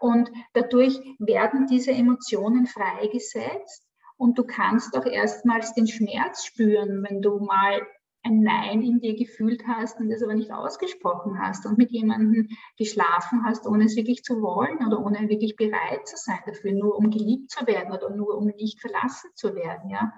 [0.00, 3.87] Und dadurch werden diese Emotionen freigesetzt
[4.18, 7.86] und du kannst auch erstmals den Schmerz spüren, wenn du mal
[8.24, 12.48] ein Nein in dir gefühlt hast und es aber nicht ausgesprochen hast und mit jemandem
[12.76, 16.96] geschlafen hast, ohne es wirklich zu wollen oder ohne wirklich bereit zu sein dafür, nur
[16.96, 19.88] um geliebt zu werden oder nur um nicht verlassen zu werden.
[19.88, 20.12] Ja?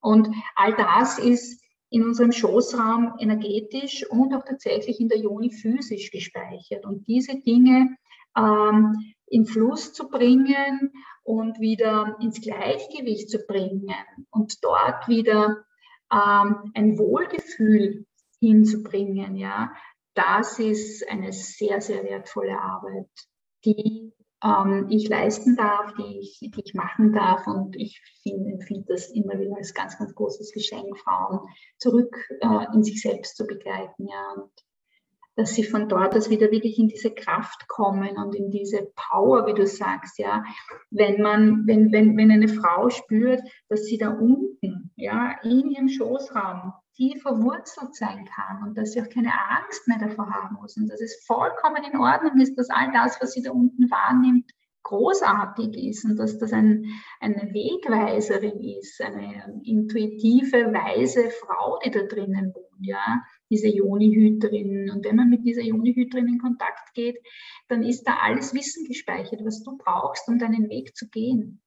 [0.00, 6.10] Und all das ist in unserem Schoßraum energetisch und auch tatsächlich in der Joni physisch
[6.10, 6.86] gespeichert.
[6.86, 7.96] Und diese Dinge
[8.34, 8.96] ähm,
[9.32, 10.92] in Fluss zu bringen
[11.24, 13.88] und wieder ins Gleichgewicht zu bringen
[14.30, 15.64] und dort wieder
[16.12, 18.04] ähm, ein Wohlgefühl
[18.40, 19.72] hinzubringen, ja,
[20.14, 23.08] das ist eine sehr, sehr wertvolle Arbeit,
[23.64, 24.12] die
[24.44, 27.46] ähm, ich leisten darf, die ich, die ich machen darf.
[27.46, 31.40] Und ich empfinde das immer wieder als ganz, ganz großes Geschenk, Frauen
[31.78, 34.08] zurück äh, in sich selbst zu begleiten.
[34.08, 34.34] Ja.
[34.36, 34.50] Und
[35.36, 39.46] dass sie von dort aus wieder wirklich in diese Kraft kommen und in diese Power,
[39.46, 40.44] wie du sagst, ja.
[40.90, 45.88] Wenn man, wenn, wenn, wenn eine Frau spürt, dass sie da unten, ja, in ihrem
[45.88, 50.76] Schoßraum tief verwurzelt sein kann und dass sie auch keine Angst mehr davor haben muss
[50.76, 54.50] und dass es vollkommen in Ordnung ist, dass all das, was sie da unten wahrnimmt,
[54.82, 56.84] großartig ist und dass das ein,
[57.20, 63.22] eine Wegweiserin ist, eine intuitive, weise Frau, die da drinnen wohnt, ja,
[63.52, 64.90] diese Joni-Hüterin.
[64.90, 67.18] Und wenn man mit dieser Joni-Hüterin in Kontakt geht,
[67.68, 71.62] dann ist da alles Wissen gespeichert, was du brauchst, um deinen Weg zu gehen.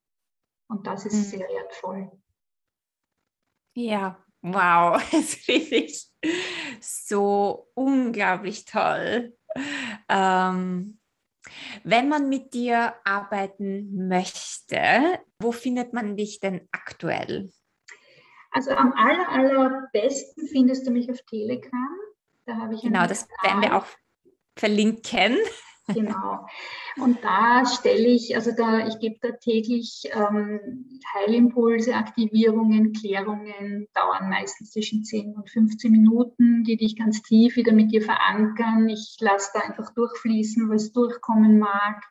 [0.68, 1.38] Und das ist mhm.
[1.38, 2.12] sehr wertvoll.
[3.76, 6.10] Ja, wow, das finde ich
[6.82, 9.38] so unglaublich toll.
[10.10, 11.00] Ähm,
[11.84, 17.52] wenn man mit dir arbeiten möchte, wo findet man dich denn aktuell?
[18.56, 21.90] Also am aller, allerbesten findest du mich auf Telegram.
[22.46, 23.86] Da habe ich genau, das werden wir auch
[24.56, 25.38] verlinken.
[25.88, 26.48] Genau.
[26.98, 34.30] Und da stelle ich, also da, ich gebe da täglich ähm, Heilimpulse, Aktivierungen, Klärungen, dauern
[34.30, 38.88] meistens zwischen 10 und 15 Minuten, die dich ganz tief wieder mit dir verankern.
[38.88, 42.02] Ich lasse da einfach durchfließen, was durchkommen mag.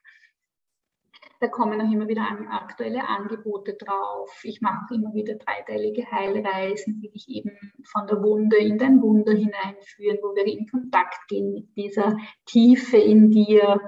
[1.45, 4.31] Da kommen auch immer wieder aktuelle Angebote drauf.
[4.45, 7.51] Ich mache immer wieder dreiteilige Heilreisen, die dich eben
[7.85, 12.17] von der Wunde in dein Wunder hineinführen, wo wir in Kontakt gehen mit dieser
[12.47, 13.79] Tiefe in dir.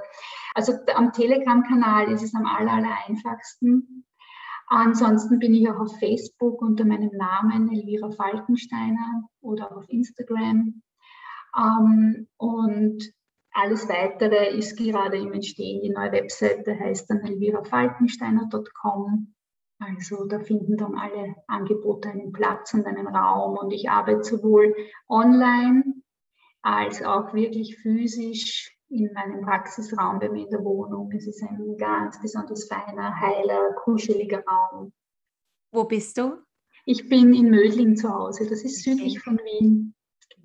[0.54, 4.04] Also am Telegram-Kanal ist es am aller, aller einfachsten.
[4.66, 10.82] Ansonsten bin ich auch auf Facebook unter meinem Namen Elvira Falkensteiner oder auf Instagram.
[11.56, 13.02] Ähm, und
[13.56, 15.82] alles Weitere ist gerade im Entstehen.
[15.82, 19.34] Die neue Webseite heißt dann elvirafalkensteiner.com.
[19.78, 23.56] Also da finden dann alle Angebote einen Platz und einen Raum.
[23.58, 24.74] Und ich arbeite sowohl
[25.08, 25.84] online
[26.62, 31.10] als auch wirklich physisch in meinem Praxisraum bei mir in der Wohnung.
[31.12, 34.92] Es ist ein ganz besonders feiner, heiler, kuscheliger Raum.
[35.72, 36.38] Wo bist du?
[36.84, 38.48] Ich bin in Mödling zu Hause.
[38.48, 39.94] Das ist südlich von Wien.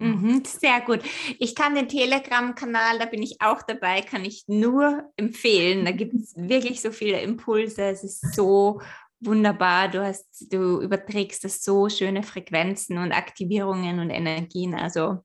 [0.02, 1.02] Mhm, sehr gut.
[1.38, 5.86] Ich kann den Telegram-Kanal, da bin ich auch dabei, kann ich nur empfehlen.
[5.86, 7.84] Da gibt es wirklich so viele Impulse.
[7.84, 8.82] Es ist so
[9.20, 9.89] wunderbar.
[9.89, 14.74] Du hast, du überträgst das so schöne Frequenzen und Aktivierungen und Energien.
[14.74, 15.20] Also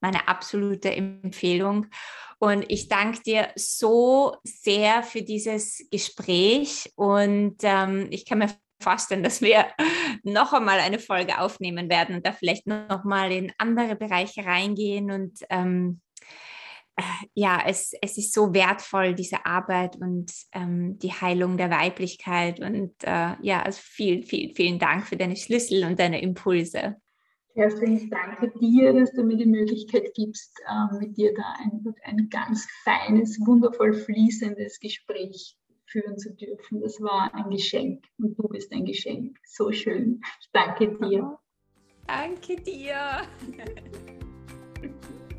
[0.00, 1.86] meine absolute Empfehlung.
[2.38, 6.92] Und ich danke dir so sehr für dieses Gespräch.
[6.96, 8.50] Und ähm, ich kann mir
[8.80, 9.66] vorstellen, dass wir
[10.22, 15.10] noch einmal eine Folge aufnehmen werden und da vielleicht noch mal in andere Bereiche reingehen
[15.10, 16.00] und ähm,
[16.96, 17.02] äh,
[17.34, 22.58] ja, es, es ist so wertvoll, diese Arbeit und ähm, die Heilung der Weiblichkeit.
[22.60, 26.96] Und äh, ja, also vielen, vielen, vielen Dank für deine Schlüssel und deine Impulse.
[27.54, 32.28] Ich danke dir, dass du mir die Möglichkeit gibst, äh, mit dir da ein, ein
[32.28, 35.56] ganz feines, wundervoll fließendes Gespräch
[35.96, 36.80] führen zu dürfen.
[36.80, 39.38] Das war ein Geschenk und du bist ein Geschenk.
[39.46, 40.20] So schön.
[40.40, 41.38] Ich danke dir.
[42.06, 43.22] Danke dir.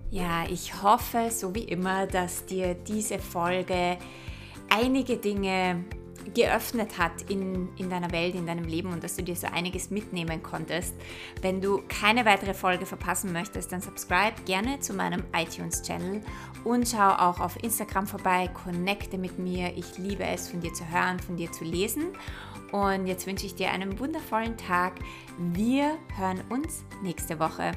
[0.09, 3.97] Ja, ich hoffe, so wie immer, dass dir diese Folge
[4.69, 5.83] einige Dinge
[6.33, 9.89] geöffnet hat in, in deiner Welt, in deinem Leben und dass du dir so einiges
[9.89, 10.93] mitnehmen konntest.
[11.41, 16.21] Wenn du keine weitere Folge verpassen möchtest, dann subscribe gerne zu meinem iTunes-Channel
[16.63, 19.75] und schau auch auf Instagram vorbei, connecte mit mir.
[19.75, 22.07] Ich liebe es, von dir zu hören, von dir zu lesen.
[22.71, 24.93] Und jetzt wünsche ich dir einen wundervollen Tag.
[25.37, 27.71] Wir hören uns nächste Woche.